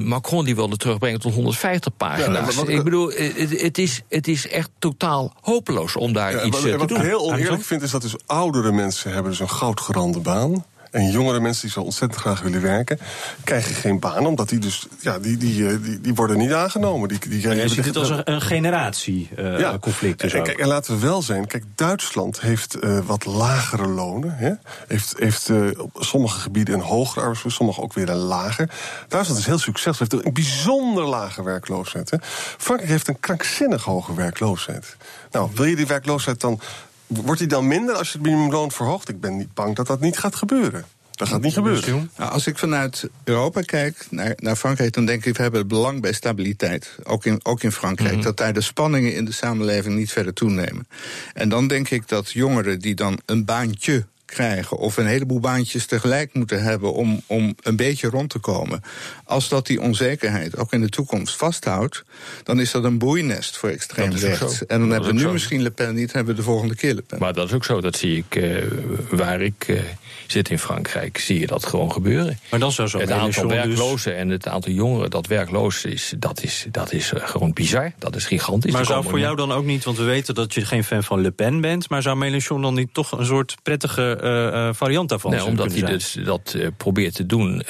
Macron 0.00 0.44
die 0.44 0.54
wilde 0.54 0.76
terugbrengen 0.76 1.20
tot 1.20 1.34
150 1.34 1.96
pagina's. 1.96 2.54
Ja, 2.54 2.66
ik 2.66 2.84
bedoel, 2.84 3.08
het, 3.08 3.60
het, 3.60 3.78
is, 3.78 4.02
het 4.08 4.28
is 4.28 4.48
echt 4.48 4.70
totaal 4.78 5.32
hopeloos 5.40 5.96
om 5.96 6.12
daar 6.12 6.32
ja, 6.32 6.42
iets 6.42 6.60
wat, 6.60 6.70
te 6.70 6.76
wat 6.76 6.88
doen. 6.88 6.96
Wat 6.96 7.06
ik 7.06 7.10
heel 7.10 7.32
oneerlijk 7.32 7.64
vind 7.64 7.82
is 7.82 7.90
dat 7.90 8.02
dus 8.02 8.16
oudere 8.26 8.72
mensen 8.72 9.12
hebben 9.12 9.30
dus 9.30 9.40
een 9.40 9.50
goudgerande 9.50 10.18
baan. 10.18 10.64
En 10.90 11.10
jongere 11.10 11.40
mensen 11.40 11.62
die 11.62 11.70
zo 11.70 11.80
ontzettend 11.80 12.20
graag 12.20 12.40
willen 12.40 12.62
werken, 12.62 12.98
krijgen 13.44 13.74
geen 13.74 13.98
baan, 13.98 14.26
omdat 14.26 14.48
die 14.48 14.58
dus, 14.58 14.86
ja, 15.00 15.18
die, 15.18 15.36
die, 15.36 15.68
eh, 15.68 15.76
die, 15.82 16.00
die 16.00 16.14
worden 16.14 16.38
niet 16.38 16.52
aangenomen. 16.52 17.08
Die, 17.08 17.18
die, 17.28 17.40
je 17.40 17.68
ziet 17.68 17.84
het 17.84 17.96
als 17.96 18.10
een, 18.10 18.30
een 18.32 18.40
generatieconflict. 18.40 20.24
Uh, 20.24 20.30
ja. 20.30 20.44
en, 20.44 20.66
laten 20.66 20.94
we 20.94 21.00
wel 21.00 21.22
zijn, 21.22 21.46
kijk, 21.46 21.64
Duitsland 21.74 22.40
heeft 22.40 22.76
uh, 22.84 22.98
wat 23.06 23.24
lagere 23.24 23.86
lonen. 23.86 24.34
Hè? 24.36 24.52
Heeft, 24.86 25.14
heeft 25.18 25.48
uh, 25.48 25.70
op 25.76 25.96
sommige 25.98 26.40
gebieden 26.40 26.74
een 26.74 26.80
hogere 26.80 27.20
arbeidsvloer, 27.20 27.52
sommige 27.52 27.80
ook 27.80 27.92
weer 27.92 28.08
een 28.08 28.16
lager. 28.16 28.70
Duitsland 29.08 29.40
is 29.40 29.46
heel 29.46 29.58
succesvol, 29.58 30.06
heeft 30.10 30.26
een 30.26 30.32
bijzonder 30.32 31.04
lage 31.04 31.42
werkloosheid. 31.42 32.10
Hè? 32.10 32.16
Frankrijk 32.58 32.90
heeft 32.90 33.08
een 33.08 33.20
krankzinnig 33.20 33.84
hoge 33.84 34.14
werkloosheid. 34.14 34.96
Nou, 35.30 35.50
wil 35.54 35.64
je 35.64 35.76
die 35.76 35.86
werkloosheid 35.86 36.40
dan 36.40 36.60
Wordt 37.08 37.38
die 37.38 37.48
dan 37.48 37.66
minder 37.66 37.94
als 37.94 38.12
je 38.12 38.18
het 38.18 38.26
minimumloon 38.26 38.70
verhoogt? 38.70 39.08
Ik 39.08 39.20
ben 39.20 39.36
niet 39.36 39.54
bang 39.54 39.76
dat 39.76 39.86
dat 39.86 40.00
niet 40.00 40.18
gaat 40.18 40.36
gebeuren. 40.36 40.84
Dat 41.18 41.28
gaat 41.28 41.40
niet 41.40 41.52
gebeuren. 41.52 42.10
Nou, 42.16 42.32
als 42.32 42.46
ik 42.46 42.58
vanuit 42.58 43.08
Europa 43.24 43.60
kijk 43.60 44.06
naar, 44.10 44.32
naar 44.36 44.56
Frankrijk, 44.56 44.92
dan 44.92 45.06
denk 45.06 45.24
ik, 45.24 45.36
we 45.36 45.42
hebben 45.42 45.60
het 45.60 45.68
belang 45.68 46.00
bij 46.00 46.12
stabiliteit. 46.12 46.98
Ook 47.02 47.24
in, 47.24 47.40
ook 47.42 47.62
in 47.62 47.72
Frankrijk. 47.72 48.10
Mm 48.10 48.16
-hmm. 48.16 48.24
Dat 48.24 48.36
daar 48.36 48.52
de 48.52 48.60
spanningen 48.60 49.14
in 49.14 49.24
de 49.24 49.32
samenleving 49.32 49.96
niet 49.96 50.12
verder 50.12 50.32
toenemen. 50.32 50.88
En 51.34 51.48
dan 51.48 51.68
denk 51.68 51.90
ik 51.90 52.08
dat 52.08 52.30
jongeren 52.30 52.78
die 52.78 52.94
dan 52.94 53.18
een 53.26 53.44
baantje 53.44 54.06
krijgen 54.28 54.76
of 54.76 54.96
een 54.96 55.06
heleboel 55.06 55.40
baantjes 55.40 55.86
tegelijk 55.86 56.34
moeten 56.34 56.62
hebben 56.62 56.92
om, 56.92 57.22
om 57.26 57.54
een 57.62 57.76
beetje 57.76 58.08
rond 58.08 58.30
te 58.30 58.38
komen. 58.38 58.82
Als 59.24 59.48
dat 59.48 59.66
die 59.66 59.80
onzekerheid 59.80 60.56
ook 60.56 60.72
in 60.72 60.80
de 60.80 60.88
toekomst 60.88 61.36
vasthoudt, 61.36 62.04
dan 62.42 62.60
is 62.60 62.70
dat 62.70 62.84
een 62.84 62.98
boeinest 62.98 63.56
voor 63.56 63.68
extreem 63.68 64.10
rechts. 64.12 64.66
En 64.66 64.80
dan 64.80 64.90
hebben 64.90 65.08
we 65.08 65.14
nu 65.14 65.20
zo. 65.20 65.32
misschien 65.32 65.62
Le 65.62 65.70
Pen 65.70 65.94
niet, 65.94 66.12
hebben 66.12 66.34
we 66.34 66.40
de 66.40 66.46
volgende 66.46 66.74
keer 66.74 66.94
Le 66.94 67.02
Pen. 67.02 67.18
Maar 67.18 67.32
dat 67.32 67.48
is 67.48 67.54
ook 67.54 67.64
zo, 67.64 67.80
dat 67.80 67.96
zie 67.96 68.16
ik 68.16 68.36
uh, 68.36 68.62
waar 69.10 69.40
ik 69.40 69.68
uh, 69.68 69.80
zit 70.26 70.48
in 70.48 70.58
Frankrijk, 70.58 71.18
zie 71.18 71.40
je 71.40 71.46
dat 71.46 71.66
gewoon 71.66 71.92
gebeuren. 71.92 72.38
Maar 72.50 72.60
dan 72.60 72.72
zou 72.72 72.88
zo 72.88 72.98
Het 72.98 73.10
aantal 73.10 73.48
werklozen 73.48 74.12
dus... 74.12 74.20
en 74.20 74.28
het 74.28 74.48
aantal 74.48 74.72
jongeren 74.72 75.10
dat 75.10 75.26
werkloos 75.26 75.84
is, 75.84 76.14
dat 76.18 76.42
is, 76.42 76.66
dat 76.70 76.92
is 76.92 77.12
uh, 77.12 77.28
gewoon 77.28 77.52
bizar. 77.52 77.92
Dat 77.98 78.16
is 78.16 78.24
gigantisch. 78.24 78.72
Maar 78.72 78.84
zou 78.84 79.04
voor 79.04 79.18
jou 79.18 79.36
dan 79.36 79.52
ook 79.52 79.64
niet, 79.64 79.84
want 79.84 79.96
we 79.96 80.04
weten 80.04 80.34
dat 80.34 80.54
je 80.54 80.64
geen 80.64 80.84
fan 80.84 81.04
van 81.04 81.20
Le 81.20 81.30
Pen 81.30 81.60
bent, 81.60 81.88
maar 81.88 82.02
zou 82.02 82.16
Mélenchon 82.16 82.62
dan 82.62 82.74
niet 82.74 82.94
toch 82.94 83.12
een 83.12 83.26
soort 83.26 83.56
prettige 83.62 84.17
uh, 84.22 84.68
variant 84.72 85.08
daarvan 85.08 85.30
nee, 85.30 85.44
omdat 85.44 85.72
hij 85.72 85.82
dus 85.82 86.18
dat 86.24 86.54
uh, 86.56 86.66
probeert 86.76 87.14
te 87.14 87.26
doen 87.26 87.62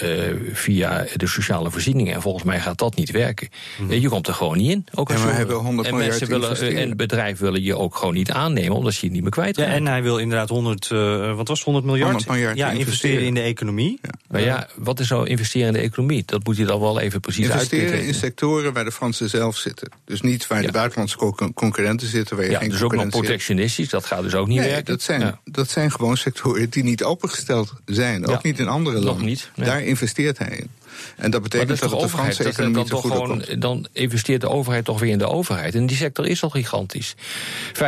via 0.52 1.06
de 1.16 1.26
sociale 1.26 1.70
voorzieningen. 1.70 2.14
En 2.14 2.22
volgens 2.22 2.44
mij 2.44 2.60
gaat 2.60 2.78
dat 2.78 2.96
niet 2.96 3.10
werken. 3.10 3.48
Mm. 3.78 3.92
Je 3.92 4.08
komt 4.08 4.26
er 4.26 4.34
gewoon 4.34 4.56
niet 4.56 4.70
in. 4.70 4.86
Ook 4.94 5.10
als 5.10 5.22
ja, 5.22 5.28
hebben 5.28 5.56
100 5.56 5.88
en 5.88 5.96
mensen 5.96 6.28
willen 6.28 6.76
en 6.76 6.96
bedrijven 6.96 7.44
willen 7.44 7.62
je 7.62 7.76
ook 7.76 7.96
gewoon 7.96 8.14
niet 8.14 8.30
aannemen, 8.30 8.76
omdat 8.76 8.96
je 8.96 9.04
het 9.04 9.12
niet 9.12 9.22
meer 9.22 9.30
kwijt 9.30 9.56
ja, 9.56 9.64
En 9.64 9.86
hij 9.86 10.02
wil 10.02 10.18
inderdaad 10.18 10.48
100, 10.48 10.88
wat 11.34 11.48
was 11.48 11.62
100 11.62 11.84
miljard? 11.84 12.10
100 12.10 12.30
miljard 12.30 12.56
ja, 12.56 12.70
investeren. 12.70 12.86
investeren 12.86 13.26
in 13.26 13.34
de 13.34 13.40
economie. 13.40 13.98
Ja. 14.02 14.10
Maar 14.28 14.40
ja, 14.40 14.68
wat 14.76 15.00
is 15.00 15.08
nou 15.08 15.26
investeren 15.26 15.66
in 15.66 15.72
de 15.72 15.78
economie? 15.78 16.22
Dat 16.26 16.44
moet 16.44 16.56
je 16.56 16.64
dan 16.64 16.80
wel 16.80 17.00
even 17.00 17.20
precies 17.20 17.46
investeren 17.46 17.84
uitleggen. 17.84 18.08
in 18.08 18.14
sectoren 18.14 18.72
waar 18.72 18.84
de 18.84 18.92
Fransen 18.92 19.28
zelf 19.28 19.56
zitten. 19.56 19.90
Dus 20.04 20.20
niet 20.20 20.46
waar 20.46 20.62
de 20.62 20.72
buitenlandse 20.72 21.16
concurrenten 21.54 22.08
zitten. 22.08 22.36
Waar 22.36 22.44
je 22.44 22.50
ja, 22.50 22.58
geen 22.58 22.68
dus 22.68 22.82
ook 22.82 22.94
nog 22.94 23.08
protectionistisch, 23.08 23.88
dat 23.88 24.04
gaat 24.04 24.22
dus 24.22 24.34
ook 24.34 24.46
niet 24.46 24.58
nee, 24.58 24.68
werken. 24.68 24.92
Dat 24.92 25.02
zijn, 25.02 25.38
dat 25.44 25.70
zijn 25.70 25.90
gewoon 25.90 26.16
sectoren 26.16 26.36
die 26.70 26.82
niet 26.84 27.04
opengesteld 27.04 27.72
zijn. 27.84 28.26
Ook 28.26 28.30
Ja. 28.30 28.38
niet 28.42 28.58
in 28.58 28.68
andere 28.68 29.00
landen. 29.00 29.24
niet, 29.26 29.50
nee. 29.56 29.66
Daar 29.66 29.82
investeert 29.82 30.38
hij 30.38 30.56
in. 30.56 30.68
En 31.16 31.30
dat 31.30 31.42
betekent 31.42 31.68
dat 31.68 31.78
dat, 31.78 31.90
de 31.90 31.96
overheid. 31.96 32.34
Franse 32.34 32.42
Dat, 32.42 32.52
economie 32.52 32.74
dan, 32.88 33.00
te 33.00 33.08
gewoon, 33.08 33.28
komt. 33.28 33.60
dan 33.60 33.86
investeert 33.92 34.40
de 34.40 34.48
overheid 34.48 34.84
toch 34.84 35.00
weer 35.00 35.10
in 35.10 35.18
de 35.18 35.28
overheid. 35.28 35.74
En 35.74 35.86
die 35.86 35.96
sector 35.96 36.26
is 36.26 36.42
al 36.42 36.50
gigantisch. 36.50 37.14
50% 37.72 37.80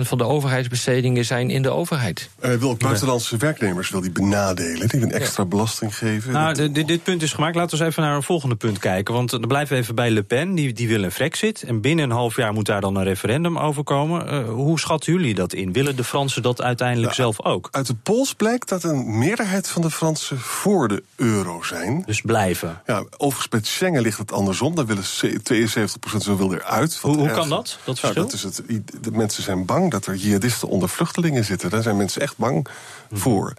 van 0.00 0.18
de 0.18 0.24
overheidsbestedingen 0.24 1.24
zijn 1.24 1.50
in 1.50 1.62
de 1.62 1.70
overheid. 1.70 2.28
En 2.40 2.48
hij 2.48 2.58
wil 2.58 2.70
ook 2.70 2.78
buitenlandse 2.78 3.36
werknemers 3.36 3.90
wil 3.90 4.00
die 4.00 4.10
benadelen. 4.10 4.88
Die 4.88 5.02
een 5.02 5.12
extra 5.12 5.44
belasting 5.44 5.96
geven. 5.96 6.32
Nou, 6.32 6.54
Dat- 6.54 6.74
dit, 6.74 6.86
dit- 6.86 7.02
punt 7.02 7.22
is 7.22 7.32
gemaakt. 7.32 7.54
Laten 7.56 7.78
we 7.78 7.84
eens 7.84 7.92
even 7.92 8.02
naar 8.08 8.16
een 8.16 8.22
volgende 8.22 8.54
punt 8.54 8.78
kijken. 8.78 9.14
Want 9.14 9.30
dan 9.30 9.40
blijven 9.40 9.76
we 9.76 9.82
even 9.82 9.94
bij 9.94 10.10
Le 10.10 10.22
Pen. 10.22 10.54
Die, 10.54 10.72
die 10.72 10.88
wil 10.88 11.02
een 11.02 11.12
Frexit. 11.12 11.62
En 11.62 11.80
binnen 11.80 12.04
een 12.04 12.16
half 12.16 12.36
jaar 12.36 12.52
moet 12.52 12.66
daar 12.66 12.80
dan 12.80 12.96
een 12.96 13.04
referendum 13.04 13.58
over 13.58 13.84
komen. 13.84 14.28
Eh, 14.28 14.48
hoe 14.48 14.80
schatten 14.80 15.12
jullie 15.12 15.34
dat 15.34 15.52
in? 15.52 15.72
Willen 15.72 15.96
de 15.96 16.04
Fransen 16.04 16.42
dat 16.42 16.62
uiteindelijk 16.62 17.12
zelf 17.14 17.42
ook? 17.44 17.68
Uit 17.70 17.86
de 17.86 17.94
polls 18.02 18.34
blijkt 18.34 18.68
dat 18.68 18.84
een 18.84 19.18
meerderheid 19.18 19.68
van 19.68 19.82
de 19.82 19.90
Fransen 19.90 20.38
voor 20.38 20.88
de 20.88 21.02
euro 21.16 21.62
zijn. 21.62 22.02
Dus 22.06 22.20
blijven. 22.20 22.55
Ja, 22.86 23.04
overigens 23.16 23.52
met 23.52 23.66
Schengen 23.66 24.02
ligt 24.02 24.18
het 24.18 24.32
andersom. 24.32 24.74
Daar 24.74 24.86
willen 24.86 25.04
ze- 25.04 25.40
72% 25.42 26.22
zo 26.22 26.36
wil 26.36 26.52
eruit. 26.54 26.96
Hoe, 26.96 27.16
hoe 27.16 27.30
kan 27.30 27.48
dat? 27.48 27.64
Dat 27.66 27.84
Nou, 27.84 27.96
verschil? 27.98 28.22
dat 28.22 28.32
is 28.32 28.42
het. 28.42 28.62
De 29.00 29.10
mensen 29.10 29.42
zijn 29.42 29.64
bang 29.64 29.90
dat 29.90 30.06
er 30.06 30.14
jihadisten 30.14 30.68
onder 30.68 30.88
vluchtelingen 30.88 31.44
zitten. 31.44 31.70
Daar 31.70 31.82
zijn 31.82 31.96
mensen 31.96 32.22
echt 32.22 32.36
bang 32.36 32.66
Mhm. 33.10 33.20
voor. 33.20 33.52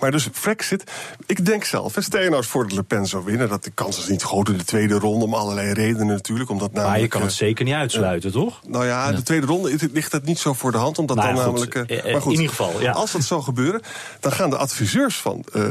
Maar 0.00 0.10
dus 0.10 0.28
Brexit, 0.40 0.84
ik 1.26 1.46
denk 1.46 1.64
zelf, 1.64 1.94
stel 1.98 2.20
je 2.20 2.26
nou 2.26 2.36
eens 2.36 2.46
voor 2.50 2.62
dat 2.68 2.72
LePen 2.72 3.06
zou 3.06 3.24
winnen, 3.24 3.48
dat 3.48 3.64
de 3.64 3.70
kans 3.70 3.98
is 3.98 4.06
niet 4.08 4.22
groot 4.22 4.48
in 4.48 4.56
de 4.58 4.64
tweede 4.64 4.94
ronde, 4.94 5.24
om 5.24 5.34
allerlei 5.34 5.72
redenen 5.72 6.06
natuurlijk. 6.06 6.50
Omdat 6.50 6.72
maar 6.72 6.80
je 6.82 6.86
namelijk, 6.86 7.10
kan 7.10 7.20
het 7.22 7.30
eh, 7.30 7.36
zeker 7.36 7.64
niet 7.64 7.74
uitsluiten, 7.74 8.32
toch? 8.32 8.60
nou 8.66 8.86
ja, 8.86 9.12
de 9.12 9.22
tweede 9.22 9.46
ronde 9.46 9.76
ligt 9.92 10.12
het 10.12 10.24
niet 10.24 10.38
zo 10.38 10.52
voor 10.52 10.72
de 10.72 10.78
hand, 10.78 10.98
omdat 10.98 11.16
Nou 11.16 11.28
dan 11.28 11.36
ja, 11.36 11.44
namelijk. 11.46 11.74
eh, 11.74 11.82
Eh, 11.98 12.04
eh, 12.04 12.12
maar 12.12 12.22
goed, 12.22 12.32
in 12.32 12.40
ieder 12.40 12.54
geval, 12.56 12.80
ja. 12.80 12.92
Als 12.92 13.12
dat 13.12 13.22
zou 13.24 13.42
gebeuren, 13.42 13.80
dan 14.20 14.32
gaan 14.32 14.50
de 14.50 14.56
adviseurs 14.56 15.16
van 15.16 15.44
eh, 15.52 15.62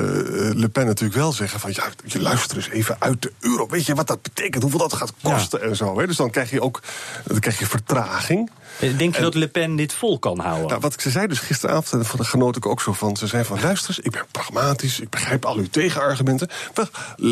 Le 0.53 0.69
Pen 0.71 0.85
natuurlijk 0.85 1.19
wel 1.19 1.31
zeggen: 1.31 1.59
van 1.59 1.71
ja, 1.73 1.83
je 2.05 2.21
luister 2.21 2.57
eens 2.57 2.69
even 2.73 2.95
uit 2.99 3.21
de 3.21 3.31
euro. 3.39 3.67
Weet 3.67 3.85
je 3.85 3.95
wat 3.95 4.07
dat 4.07 4.21
betekent? 4.21 4.61
Hoeveel 4.61 4.79
dat 4.79 4.93
gaat 4.93 5.13
kosten 5.21 5.61
en 5.61 5.75
zo. 5.75 5.99
Hè? 5.99 6.07
Dus 6.07 6.17
dan 6.17 6.29
krijg 6.29 6.51
je 6.51 6.61
ook 6.61 6.81
dan 7.25 7.39
krijg 7.39 7.59
je 7.59 7.65
vertraging. 7.65 8.51
Eh, 8.79 8.97
Denk 8.97 9.15
je 9.15 9.21
dat 9.21 9.35
Le 9.35 9.47
Pen 9.47 9.75
dit 9.75 9.93
vol 9.93 10.19
kan 10.19 10.39
houden? 10.39 10.67
Nou, 10.67 10.79
wat 10.79 11.01
ze 11.01 11.09
zei 11.09 11.27
dus 11.27 11.39
gisteravond, 11.39 11.91
en 11.91 12.17
daar 12.17 12.25
genoot 12.25 12.55
ik 12.55 12.65
ook 12.65 12.81
zo 12.81 12.93
van. 12.93 13.17
Ze 13.17 13.27
zei 13.27 13.43
van, 13.43 13.61
luister 13.61 13.89
eens, 13.89 13.99
ik 13.99 14.11
ben 14.11 14.25
pragmatisch, 14.31 14.99
ik 14.99 15.09
begrijp 15.09 15.45
al 15.45 15.55
uw 15.55 15.67
tegenargumenten. 15.71 16.49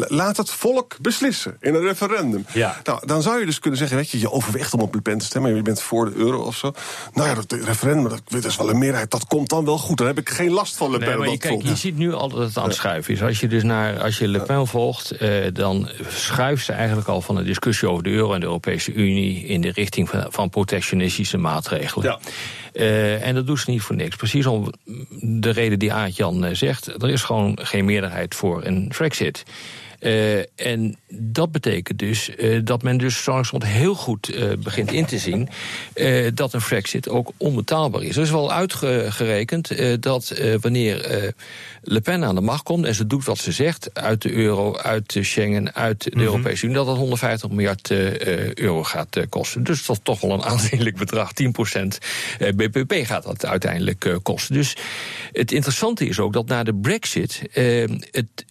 Laat 0.08 0.38
het 0.38 0.50
volk 0.50 0.98
beslissen 1.02 1.58
in 1.60 1.76
een 1.76 1.82
referendum. 1.82 2.46
Ja. 2.54 2.78
Nou, 2.84 3.08
dan 3.08 3.22
zou 3.22 3.40
je 3.40 3.46
dus 3.46 3.60
kunnen 3.60 3.80
zeggen, 3.80 3.98
weet 3.98 4.10
je, 4.10 4.20
je 4.20 4.32
overweegt 4.32 4.74
om 4.74 4.80
op 4.80 4.94
Le 4.94 5.02
Pen 5.02 5.18
te 5.18 5.26
stemmen, 5.26 5.56
je 5.56 5.62
bent 5.62 5.82
voor 5.82 6.06
de 6.06 6.16
euro 6.16 6.42
of 6.42 6.56
zo. 6.56 6.74
Nou 7.14 7.28
ja, 7.28 7.36
dat 7.36 7.52
referendum, 7.52 8.10
dat, 8.10 8.22
dat 8.28 8.46
is 8.46 8.58
wel 8.58 8.70
een 8.70 8.78
meerderheid, 8.78 9.12
dat 9.12 9.26
komt 9.26 9.50
dan 9.50 9.66
wel 9.66 9.78
goed. 9.78 9.98
Dan 9.98 10.08
heb 10.08 10.18
ik 10.18 10.30
geen 10.30 10.52
last 10.52 10.76
van 10.76 10.92
Le 10.92 10.98
Pen. 10.98 11.08
Nee, 11.08 11.18
maar 11.18 11.30
je, 11.30 11.38
kijk, 11.38 11.62
je 11.62 11.76
ziet 11.76 11.98
nu 11.98 12.14
al 12.14 12.30
dat 12.30 12.40
het 12.40 12.58
aan 12.58 12.64
het 12.64 12.76
schuiven 12.76 13.14
is. 13.14 13.22
Als 13.24 13.40
je 13.40 13.48
dus 13.48 13.64
naar, 13.64 14.00
als 14.00 14.18
je 14.18 14.28
Le 14.28 14.40
Pen 14.40 14.68
volgt, 14.68 15.12
eh, 15.12 15.30
dan 15.54 15.90
schuift 16.08 16.66
ze 16.66 16.74
eigenlijk 16.74 17.08
al 17.08 17.22
van 17.22 17.36
de 17.36 17.44
discussie 17.44 17.90
over 17.90 18.04
de 18.04 18.10
euro 18.10 18.34
en 18.34 18.40
de 18.40 18.46
Europese 18.46 18.94
Unie 18.94 19.46
in 19.46 19.62
de 19.62 19.72
richting 19.72 20.10
van, 20.10 20.26
van 20.30 20.50
protectionistische 20.50 21.31
maatregelen. 21.38 22.06
Ja. 22.08 22.20
Eh, 22.74 23.28
en 23.28 23.36
dat 23.36 23.48
doet 23.48 23.60
ze 23.60 23.70
niet 23.70 23.82
voor 23.82 23.96
niks. 23.96 24.16
Precies 24.16 24.46
om 24.46 24.74
de 25.20 25.50
reden 25.50 25.80
die 25.80 25.94
Aart-Jan 25.94 26.46
eh, 26.46 26.56
zegt. 26.56 26.88
Er 26.88 27.10
is 27.10 27.24
gewoon 27.24 27.60
geen 27.62 27.86
meerderheid 27.86 28.36
voor 28.36 28.66
een 28.66 28.88
Brexit. 28.88 29.44
Eh, 30.02 30.68
en 30.68 30.98
dat 31.10 31.52
betekent 31.52 32.00
dus 32.00 32.36
eh, 32.36 32.60
dat 32.64 32.84
men 32.84 32.98
dus 32.98 33.26
langzamerhand 33.26 33.78
heel 33.78 33.96
goed 33.96 34.30
eh, 34.30 34.50
begint 34.58 34.92
in 34.92 35.06
te 35.06 35.18
zien 35.18 35.50
dat 36.34 36.54
een 36.54 36.62
Brexit 36.62 37.10
ook 37.10 37.32
onbetaalbaar 37.38 38.04
is. 38.04 38.16
Er 38.16 38.22
is 38.22 38.32
wel 38.32 38.52
uitgerekend 38.52 40.02
dat 40.02 40.42
wanneer 40.62 41.34
Le 41.82 42.02
Pen 42.02 42.24
aan 42.24 42.36
de 42.36 42.42
macht 42.42 42.64
komt 42.64 42.86
en 42.86 42.96
ze 42.96 43.08
doet 43.08 43.26
wat 43.26 43.38
ze 43.38 43.52
zegt, 43.52 43.90
uit 43.94 44.22
de 44.22 44.32
euro, 44.32 44.78
uit 44.78 45.14
de 45.14 45.24
Schengen, 45.24 45.76
uit 45.76 46.04
de 46.04 46.22
Europese 46.22 46.64
Unie, 46.64 46.78
dat 46.78 46.86
dat 46.86 46.98
150 46.98 47.50
miljard 47.50 47.92
euro 47.92 48.84
gaat 48.84 49.20
kosten. 49.30 49.64
Dus 49.64 49.86
dat 49.86 49.96
is 49.96 50.02
toch 50.04 50.22
wel 50.22 50.32
een 50.32 50.44
aanzienlijk 50.52 50.98
bedrag. 50.98 51.32
10% 51.34 51.44
eh, 52.40 52.54
BBP 52.54 53.06
gaat 53.06 53.24
dat 53.24 53.46
uiteindelijk 53.46 54.20
kosten. 54.24 54.56
Dus 54.56 54.76
het 55.32 55.52
interessante 55.52 56.08
is 56.08 56.20
ook 56.20 56.34
dat 56.34 56.48
na 56.48 56.64
de 56.64 56.74
Brexit 56.74 57.42
het, 58.12 58.46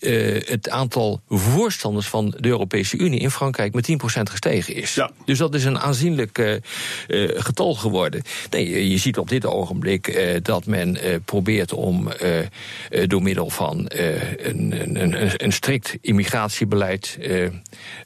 het 0.48 0.68
aantal 0.68 1.20
voorstanders 1.40 2.06
van 2.06 2.34
de 2.38 2.48
Europese 2.48 2.96
Unie 2.96 3.20
in 3.20 3.30
Frankrijk 3.30 3.74
met 3.74 3.88
10% 3.90 3.94
gestegen 4.30 4.74
is. 4.74 4.94
Ja. 4.94 5.10
Dus 5.24 5.38
dat 5.38 5.54
is 5.54 5.64
een 5.64 5.78
aanzienlijk 5.78 6.38
eh, 6.38 6.54
getal 7.34 7.74
geworden. 7.74 8.22
Nee, 8.50 8.90
je- 8.90 8.98
ziet 8.98 9.18
op 9.18 9.28
dit 9.28 9.46
ogenblik 9.46 10.08
eh, 10.08 10.36
dat 10.42 10.66
men 10.66 10.98
probeert 11.24 11.72
om 11.72 12.08
door 13.06 13.22
middel 13.22 13.50
van 13.50 13.84
een, 13.88 14.72
een, 14.78 15.00
een, 15.02 15.44
een 15.44 15.52
strikt 15.52 15.96
immigratiebeleid 16.00 17.18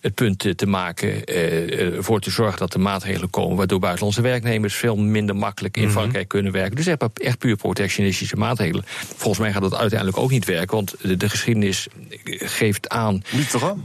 het 0.01 0.15
punt 0.15 0.47
te 0.57 0.67
maken, 0.67 1.25
ervoor 1.25 2.21
te 2.21 2.31
zorgen 2.31 2.59
dat 2.59 2.75
er 2.75 2.81
maatregelen 2.81 3.31
komen 3.31 3.57
waardoor 3.57 3.79
buitenlandse 3.79 4.21
werknemers 4.23 4.75
veel 4.75 4.97
minder 4.97 5.37
makkelijk 5.37 5.77
in 5.77 5.91
Frankrijk 5.91 6.29
kunnen 6.29 6.53
werken. 6.53 6.77
Dus 6.77 6.87
echt, 6.87 7.03
echt 7.15 7.39
puur 7.39 7.57
protectionistische 7.57 8.37
maatregelen. 8.37 8.85
Volgens 9.17 9.39
mij 9.39 9.53
gaat 9.53 9.63
dat 9.63 9.75
uiteindelijk 9.75 10.19
ook 10.19 10.31
niet 10.31 10.45
werken, 10.45 10.75
want 10.77 10.95
de, 11.03 11.17
de 11.17 11.29
geschiedenis 11.29 11.87
geeft 12.25 12.89
aan? 12.89 13.23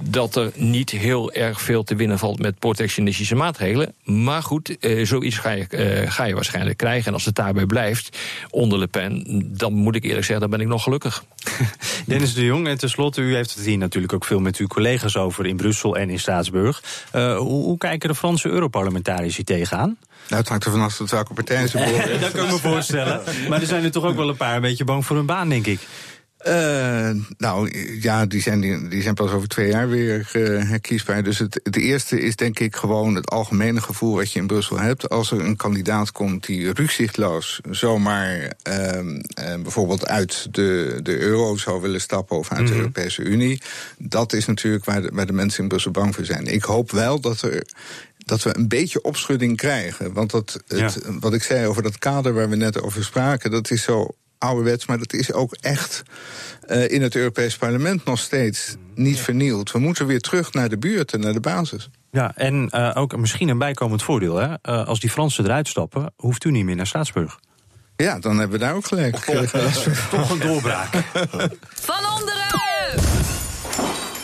Dat 0.04 0.36
er 0.36 0.52
niet 0.56 0.89
heel 0.89 1.32
erg 1.32 1.62
veel 1.62 1.84
te 1.84 1.95
winnen 1.95 2.19
valt 2.19 2.39
met 2.39 2.60
protectionistische 2.60 3.36
maatregelen. 3.36 3.93
Maar 4.04 4.43
goed, 4.43 4.78
eh, 4.80 5.06
zoiets 5.06 5.38
ga 5.38 5.49
je, 5.49 5.67
eh, 5.67 6.12
ga 6.12 6.23
je 6.23 6.34
waarschijnlijk 6.34 6.78
krijgen. 6.78 7.08
En 7.08 7.13
als 7.13 7.25
het 7.25 7.36
daarbij 7.36 7.65
blijft, 7.65 8.17
onder 8.49 8.80
Le 8.80 8.88
Pen, 8.88 9.23
dan 9.58 9.73
moet 9.73 9.95
ik 9.95 10.04
eerlijk 10.04 10.25
zeggen, 10.25 10.39
dan 10.39 10.49
ben 10.49 10.62
ik 10.62 10.71
nog 10.71 10.84
gelukkig. 10.84 11.23
Dennis 12.06 12.34
de 12.34 12.45
Jong, 12.45 12.67
en 12.67 12.78
tenslotte, 12.78 13.21
u 13.21 13.36
heeft 13.36 13.56
het 13.56 13.65
hier 13.65 13.78
natuurlijk 13.78 14.13
ook 14.13 14.25
veel 14.25 14.39
met 14.39 14.58
uw 14.58 14.67
collega's 14.67 15.15
over 15.15 15.45
in 15.45 15.58
Brussel 15.58 15.97
en 15.97 16.10
in 16.10 16.19
Straatsburg. 16.19 16.84
Eh, 17.12 17.38
hoe, 17.38 17.63
hoe 17.63 17.78
kijken 17.78 18.10
de 18.10 18.15
Franse 18.15 18.49
Europarlementariërs 18.49 19.36
hier 19.36 19.45
tegenaan? 19.45 19.97
Nou, 20.28 20.41
het 20.41 20.49
hangt 20.49 20.65
er 20.65 20.71
vanaf 20.71 20.95
tot 20.95 21.10
welke 21.12 21.34
partij 21.34 21.67
ze 21.67 21.78
behoren. 21.86 22.21
dat 22.21 22.32
kan 22.32 22.45
ik 22.45 22.52
me 22.52 22.58
voorstellen. 22.58 23.21
Maar 23.49 23.62
er 23.62 23.67
zijn 23.67 23.84
er 23.84 23.91
toch 23.91 24.04
ook 24.04 24.15
wel 24.15 24.30
een 24.30 24.38
paar 24.38 24.56
een 24.56 24.62
beetje 24.62 24.84
bang 24.84 25.06
voor 25.06 25.15
hun 25.15 25.25
baan, 25.25 25.49
denk 25.49 25.65
ik. 25.65 25.80
Uh, 26.47 27.10
nou 27.38 27.71
ja, 28.02 28.25
die 28.25 28.41
zijn, 28.41 28.89
die, 28.89 29.02
zijn 29.02 29.13
pas 29.13 29.32
over 29.32 29.47
twee 29.47 29.69
jaar 29.69 29.89
weer 29.89 30.32
uh, 30.34 30.69
herkiesbaar. 30.69 31.23
Dus 31.23 31.39
het, 31.39 31.60
het 31.63 31.75
eerste 31.75 32.21
is 32.21 32.36
denk 32.36 32.60
ik 32.60 32.75
gewoon 32.75 33.15
het 33.15 33.30
algemene 33.30 33.82
gevoel 33.82 34.15
wat 34.15 34.32
je 34.32 34.39
in 34.39 34.47
Brussel 34.47 34.80
hebt. 34.80 35.10
Als 35.10 35.32
er 35.32 35.39
een 35.39 35.56
kandidaat 35.56 36.12
komt 36.12 36.45
die 36.45 36.73
rukzichtloos 36.73 37.60
zomaar 37.69 38.54
uh, 38.69 39.02
bijvoorbeeld 39.36 40.08
uit 40.08 40.47
de, 40.52 40.99
de 41.04 41.19
euro 41.19 41.58
zou 41.58 41.82
willen 41.82 42.02
stappen 42.02 42.38
of 42.38 42.52
uit 42.52 42.60
mm 42.60 42.65
-hmm. 42.65 42.75
de 42.75 42.82
mhm. 42.82 42.82
Europese 42.82 43.21
Unie. 43.21 43.62
Dat 43.97 44.34
is 44.34 44.45
natuurlijk 44.45 44.86
waar 44.86 45.02
de, 45.02 45.10
waar 45.13 45.28
de 45.28 45.34
mensen 45.34 45.63
in 45.63 45.69
Brussel 45.69 45.91
bang 45.91 46.15
voor 46.15 46.25
zijn. 46.25 46.45
Ik 46.45 46.63
hoop 46.63 46.91
wel 46.91 47.19
dat 47.19 47.41
er 47.41 47.65
dat 48.17 48.43
we 48.43 48.58
een 48.58 48.67
beetje 48.67 49.02
opschudding 49.02 49.58
krijgen. 49.58 50.13
Want 50.13 50.32
dat, 50.32 50.63
het, 50.67 50.99
wat 51.19 51.34
ik 51.34 51.43
zei 51.43 51.67
over 51.67 51.84
dat 51.84 51.97
kader 51.97 52.34
waar 52.34 52.49
we 52.49 52.56
net 52.56 52.82
over 52.82 53.04
spraken, 53.04 53.52
dat 53.52 53.71
is 53.71 53.84
zo 53.84 54.15
ouderwets, 54.39 54.86
maar 54.86 54.97
dat 54.97 55.13
is 55.13 55.34
ook 55.34 55.54
echt 55.54 56.04
uh, 56.67 56.91
in 56.91 57.02
het 57.02 57.15
Europees 57.15 57.58
Parlement 57.58 58.06
nog 58.06 58.19
steeds 58.19 58.75
niet 58.95 59.19
vernield. 59.19 59.71
We 59.71 59.80
moeten 59.80 60.06
weer 60.06 60.19
terug 60.19 60.54
naar 60.54 60.69
de 60.69 60.78
buurt 60.78 61.13
en 61.13 61.19
naar 61.19 61.34
de 61.34 61.39
basis. 61.39 61.89
Ja, 62.12 62.32
en 62.36 62.69
uh, 62.75 62.91
ook 62.93 63.17
misschien 63.17 63.49
een 63.49 63.58
bijkomend 63.58 64.04
voordeel. 64.04 64.36
Hè? 64.36 64.47
Uh, 64.47 64.88
als 64.88 64.99
die 64.99 65.10
Fransen 65.10 65.45
eruit 65.45 65.67
stappen, 65.67 66.13
hoeft 66.15 66.43
u 66.43 66.52
niet 66.52 66.65
meer 66.65 66.75
naar 66.75 66.88
Straatsburg. 66.88 67.39
Ja, 67.95 68.19
dan 68.19 68.39
hebben 68.39 68.60
we 68.60 68.65
daar 68.65 68.75
ook 68.75 68.86
gelijk. 68.86 69.15
Toch 70.10 70.30
een 70.30 70.39
doorbraak. 70.39 71.04
Van 71.69 72.06
onderen! 72.19 72.68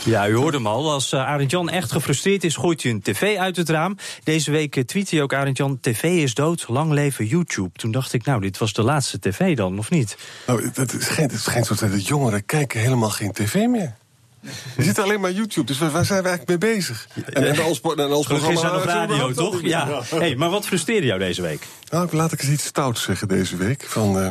Ja, 0.06 0.28
u 0.28 0.34
hoorde 0.34 0.56
hem 0.56 0.66
al. 0.66 0.90
Als 0.92 1.12
uh, 1.12 1.20
Arend 1.20 1.50
Jan 1.50 1.68
echt 1.68 1.92
gefrustreerd 1.92 2.44
is, 2.44 2.56
gooit 2.56 2.82
hij 2.82 2.92
een 2.92 3.02
tv 3.02 3.36
uit 3.36 3.56
het 3.56 3.68
raam. 3.68 3.96
Deze 4.24 4.50
week 4.50 4.82
tweet 4.86 5.10
hij 5.10 5.22
ook 5.22 5.34
Arend 5.34 5.56
Jan, 5.56 5.78
tv 5.80 6.02
is 6.02 6.34
dood, 6.34 6.64
lang 6.68 6.92
leven 6.92 7.26
YouTube. 7.26 7.78
Toen 7.78 7.90
dacht 7.90 8.12
ik, 8.12 8.24
nou, 8.24 8.40
dit 8.40 8.58
was 8.58 8.72
de 8.72 8.82
laatste 8.82 9.18
tv 9.18 9.56
dan, 9.56 9.78
of 9.78 9.90
niet? 9.90 10.16
Nou, 10.46 10.70
het 10.74 10.92
is 10.92 11.06
geen, 11.06 11.24
het 11.24 11.32
is 11.32 11.46
geen 11.46 11.64
soort 11.64 11.78
dat 11.78 12.06
jongeren 12.06 12.46
kijken 12.46 12.80
helemaal 12.80 13.10
geen 13.10 13.32
tv 13.32 13.54
meer. 13.54 13.94
Je 14.76 14.82
zit 14.82 14.98
alleen 14.98 15.20
maar 15.20 15.32
YouTube, 15.32 15.66
dus 15.66 15.78
waar 15.78 16.04
zijn 16.04 16.22
we 16.22 16.28
eigenlijk 16.28 16.60
mee 16.60 16.72
bezig? 16.74 17.08
En, 17.14 17.34
en 17.34 17.64
als, 17.64 17.80
en 17.80 18.10
als 18.10 18.26
programma... 18.26 18.72
nog 18.72 18.84
radio, 18.84 19.32
toch? 19.32 19.60
Ja. 19.62 20.02
ja. 20.10 20.18
Hey, 20.18 20.36
maar 20.36 20.50
wat 20.50 20.66
frustreerde 20.66 21.06
jou 21.06 21.18
deze 21.18 21.42
week? 21.42 21.66
Nou, 21.90 22.08
laat 22.10 22.32
ik 22.32 22.42
eens 22.42 22.50
iets 22.50 22.64
stouts 22.64 23.02
zeggen 23.02 23.28
deze 23.28 23.56
week. 23.56 23.84
Van, 23.88 24.18
uh, 24.18 24.28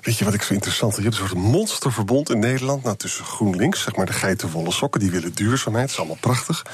weet 0.00 0.18
je 0.18 0.24
wat 0.24 0.34
ik 0.34 0.42
zo 0.42 0.52
interessant 0.52 0.94
vind? 0.94 1.04
Je 1.04 1.10
hebt 1.10 1.22
een 1.22 1.28
soort 1.28 1.52
monsterverbond 1.52 2.30
in 2.30 2.38
Nederland... 2.38 2.82
Nou, 2.82 2.96
tussen 2.96 3.24
GroenLinks, 3.24 3.82
zeg 3.82 3.96
maar 3.96 4.06
de 4.06 4.12
geitenwolle 4.12 4.72
sokken... 4.72 5.00
die 5.00 5.10
willen 5.10 5.34
duurzaamheid, 5.34 5.84
dat 5.84 5.92
is 5.92 5.98
allemaal 5.98 6.18
prachtig. 6.20 6.64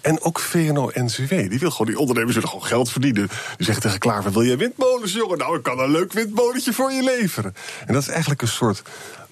En 0.00 0.22
ook 0.22 0.40
VNO-NCW, 0.40 1.28
die 1.28 1.58
wil 1.58 1.70
gewoon... 1.70 1.86
die 1.86 1.98
ondernemers 1.98 2.34
willen 2.34 2.48
gewoon 2.48 2.66
geld 2.66 2.90
verdienen. 2.90 3.28
Die 3.56 3.66
zeggen 3.66 3.82
tegen 3.82 3.98
Klaver, 3.98 4.32
wil 4.32 4.44
jij 4.44 4.56
windmolens, 4.56 5.12
jongen? 5.12 5.38
Nou, 5.38 5.56
ik 5.56 5.62
kan 5.62 5.78
een 5.78 5.90
leuk 5.90 6.12
windmolentje 6.12 6.72
voor 6.72 6.92
je 6.92 7.02
leveren. 7.02 7.54
En 7.86 7.92
dat 7.92 8.02
is 8.02 8.08
eigenlijk 8.08 8.42
een 8.42 8.48
soort 8.48 8.82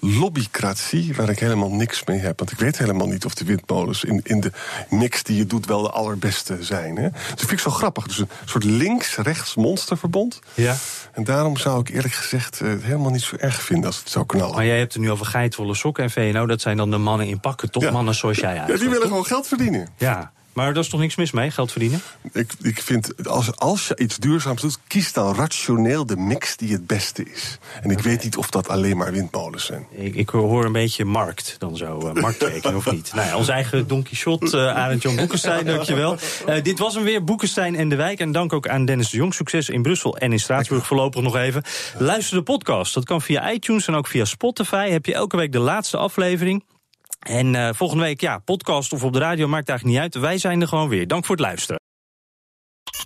lobbycratie 0.05 1.15
waar 1.15 1.29
ik 1.29 1.39
helemaal 1.39 1.71
niks 1.71 2.03
mee 2.03 2.19
heb. 2.19 2.39
Want 2.39 2.51
ik 2.51 2.57
weet 2.59 2.77
helemaal 2.77 3.07
niet 3.07 3.25
of 3.25 3.33
de 3.33 3.45
windmolens 3.45 4.03
in, 4.03 4.21
in 4.23 4.39
de 4.39 4.51
mix 4.89 5.23
die 5.23 5.37
je 5.37 5.45
doet 5.45 5.65
wel 5.65 5.81
de 5.81 5.89
allerbeste 5.89 6.57
zijn. 6.59 6.95
Hè? 6.95 7.09
Dus 7.09 7.29
dat 7.29 7.39
vind 7.39 7.51
ik 7.51 7.59
zo 7.59 7.69
grappig. 7.69 8.07
Dus 8.07 8.17
een 8.17 8.29
soort 8.45 8.63
links-rechts 8.63 9.55
monsterverbond. 9.55 10.39
Ja. 10.53 10.75
En 11.13 11.23
daarom 11.23 11.57
zou 11.57 11.79
ik 11.79 11.89
eerlijk 11.89 12.13
gezegd 12.13 12.61
uh, 12.61 12.73
helemaal 12.81 13.11
niet 13.11 13.21
zo 13.21 13.35
erg 13.35 13.61
vinden 13.61 13.85
als 13.85 13.99
het 13.99 14.09
zou 14.09 14.25
knallen. 14.25 14.55
Maar 14.55 14.65
jij 14.65 14.77
hebt 14.77 14.93
het 14.93 15.01
nu 15.01 15.11
over 15.11 15.25
geitwolle 15.25 15.75
sokken 15.75 16.03
en 16.03 16.11
VNO. 16.11 16.45
Dat 16.45 16.61
zijn 16.61 16.77
dan 16.77 16.91
de 16.91 16.97
mannen 16.97 17.27
in 17.27 17.39
pakken, 17.39 17.71
toch? 17.71 17.91
Mannen 17.91 18.15
zoals 18.15 18.37
jij 18.37 18.49
eigenlijk. 18.49 18.77
Ja, 18.77 18.83
die 18.83 18.93
willen 18.93 19.07
gewoon 19.07 19.25
geld 19.25 19.47
verdienen. 19.47 19.87
Ja. 19.97 20.33
Maar 20.55 20.73
daar 20.73 20.83
is 20.83 20.89
toch 20.89 20.99
niks 20.99 21.15
mis 21.15 21.31
mee, 21.31 21.51
geld 21.51 21.71
verdienen? 21.71 22.01
Ik, 22.31 22.53
ik 22.61 22.81
vind, 22.81 23.27
als, 23.27 23.55
als 23.55 23.87
je 23.87 23.97
iets 23.97 24.17
duurzaams 24.17 24.61
doet, 24.61 24.79
kies 24.87 25.13
dan 25.13 25.35
rationeel 25.35 26.05
de 26.05 26.17
mix 26.17 26.57
die 26.57 26.71
het 26.71 26.87
beste 26.87 27.23
is. 27.23 27.57
En 27.81 27.89
ik 27.89 27.99
weet 27.99 28.23
niet 28.23 28.37
of 28.37 28.49
dat 28.49 28.69
alleen 28.69 28.97
maar 28.97 29.11
windmolens 29.11 29.65
zijn. 29.65 29.87
Ik, 29.91 30.15
ik 30.15 30.29
hoor 30.29 30.65
een 30.65 30.71
beetje 30.71 31.05
markt 31.05 31.55
dan 31.59 31.77
zo, 31.77 31.99
uh, 32.15 32.75
of 32.75 32.91
niet. 32.91 33.13
Nou 33.13 33.27
ja, 33.27 33.37
ons 33.37 33.47
eigen 33.47 33.87
Don 33.87 34.03
Quixote, 34.03 34.57
uh, 34.57 34.75
Arend 34.75 35.01
Jan 35.01 35.15
Boekenstein, 35.15 35.65
dankjewel. 35.65 36.17
Uh, 36.49 36.63
dit 36.63 36.79
was 36.79 36.93
hem 36.93 37.03
weer, 37.03 37.23
Boekenstein 37.23 37.75
en 37.75 37.89
de 37.89 37.95
Wijk. 37.95 38.19
En 38.19 38.31
dank 38.31 38.53
ook 38.53 38.67
aan 38.67 38.85
Dennis 38.85 39.09
de 39.09 39.17
Jong. 39.17 39.33
Succes 39.33 39.69
in 39.69 39.81
Brussel 39.81 40.17
en 40.17 40.31
in 40.31 40.39
Straatsburg 40.39 40.85
voorlopig 40.85 41.21
nog 41.21 41.35
even. 41.35 41.63
Luister 41.97 42.37
de 42.37 42.43
podcast, 42.43 42.93
dat 42.93 43.05
kan 43.05 43.21
via 43.21 43.51
iTunes 43.51 43.87
en 43.87 43.95
ook 43.95 44.07
via 44.07 44.25
Spotify. 44.25 44.89
Heb 44.89 45.05
je 45.05 45.13
elke 45.13 45.37
week 45.37 45.51
de 45.51 45.59
laatste 45.59 45.97
aflevering. 45.97 46.63
En 47.25 47.53
uh, 47.53 47.69
volgende 47.73 48.03
week, 48.03 48.21
ja, 48.21 48.37
podcast 48.37 48.93
of 48.93 49.03
op 49.03 49.13
de 49.13 49.19
radio, 49.19 49.47
maakt 49.47 49.69
eigenlijk 49.69 49.97
niet 49.97 50.13
uit. 50.13 50.23
Wij 50.23 50.37
zijn 50.37 50.61
er 50.61 50.67
gewoon 50.67 50.89
weer. 50.89 51.07
Dank 51.07 51.25
voor 51.25 51.35
het 51.35 51.45
luisteren. 51.45 51.79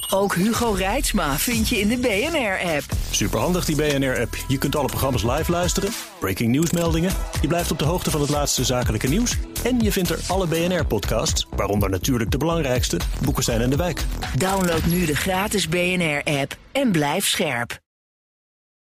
Ook 0.10 0.36
Hugo 0.36 0.72
Reitsma 0.72 1.38
vind 1.38 1.70
je 1.70 1.80
in 1.80 1.88
de 1.88 1.98
BNR-app. 1.98 2.84
Superhandig 3.12 3.66
die 3.66 3.76
BNR-app. 3.76 4.36
Je 4.48 4.58
kunt 4.58 4.76
alle 4.76 4.88
programma's 4.88 5.24
live 5.24 5.52
luisteren, 5.52 5.90
breaking 6.20 6.52
nieuwsmeldingen. 6.52 7.12
Je 7.42 7.48
blijft 7.48 7.72
op 7.72 7.80
de 7.80 7.86
hoogte 7.86 8.12
van 8.12 8.22
het 8.22 8.30
laatste 8.30 8.64
zakelijke 8.64 9.08
nieuws. 9.08 9.38
En 9.64 9.80
je 9.80 9.92
vindt 9.92 10.10
er 10.10 10.20
alle 10.28 10.48
BNR-podcasts, 10.48 11.48
waaronder 11.56 11.90
natuurlijk 11.90 12.32
de 12.32 12.38
belangrijkste, 12.38 13.00
Boeken 13.24 13.44
zijn 13.44 13.62
in 13.62 13.70
de 13.70 13.76
Wijk. 13.76 14.06
Download 14.38 14.84
nu 14.86 15.06
de 15.06 15.16
gratis 15.16 15.68
BNR-app 15.68 16.58
en 16.72 16.92
blijf 16.92 17.28
scherp. 17.28 17.80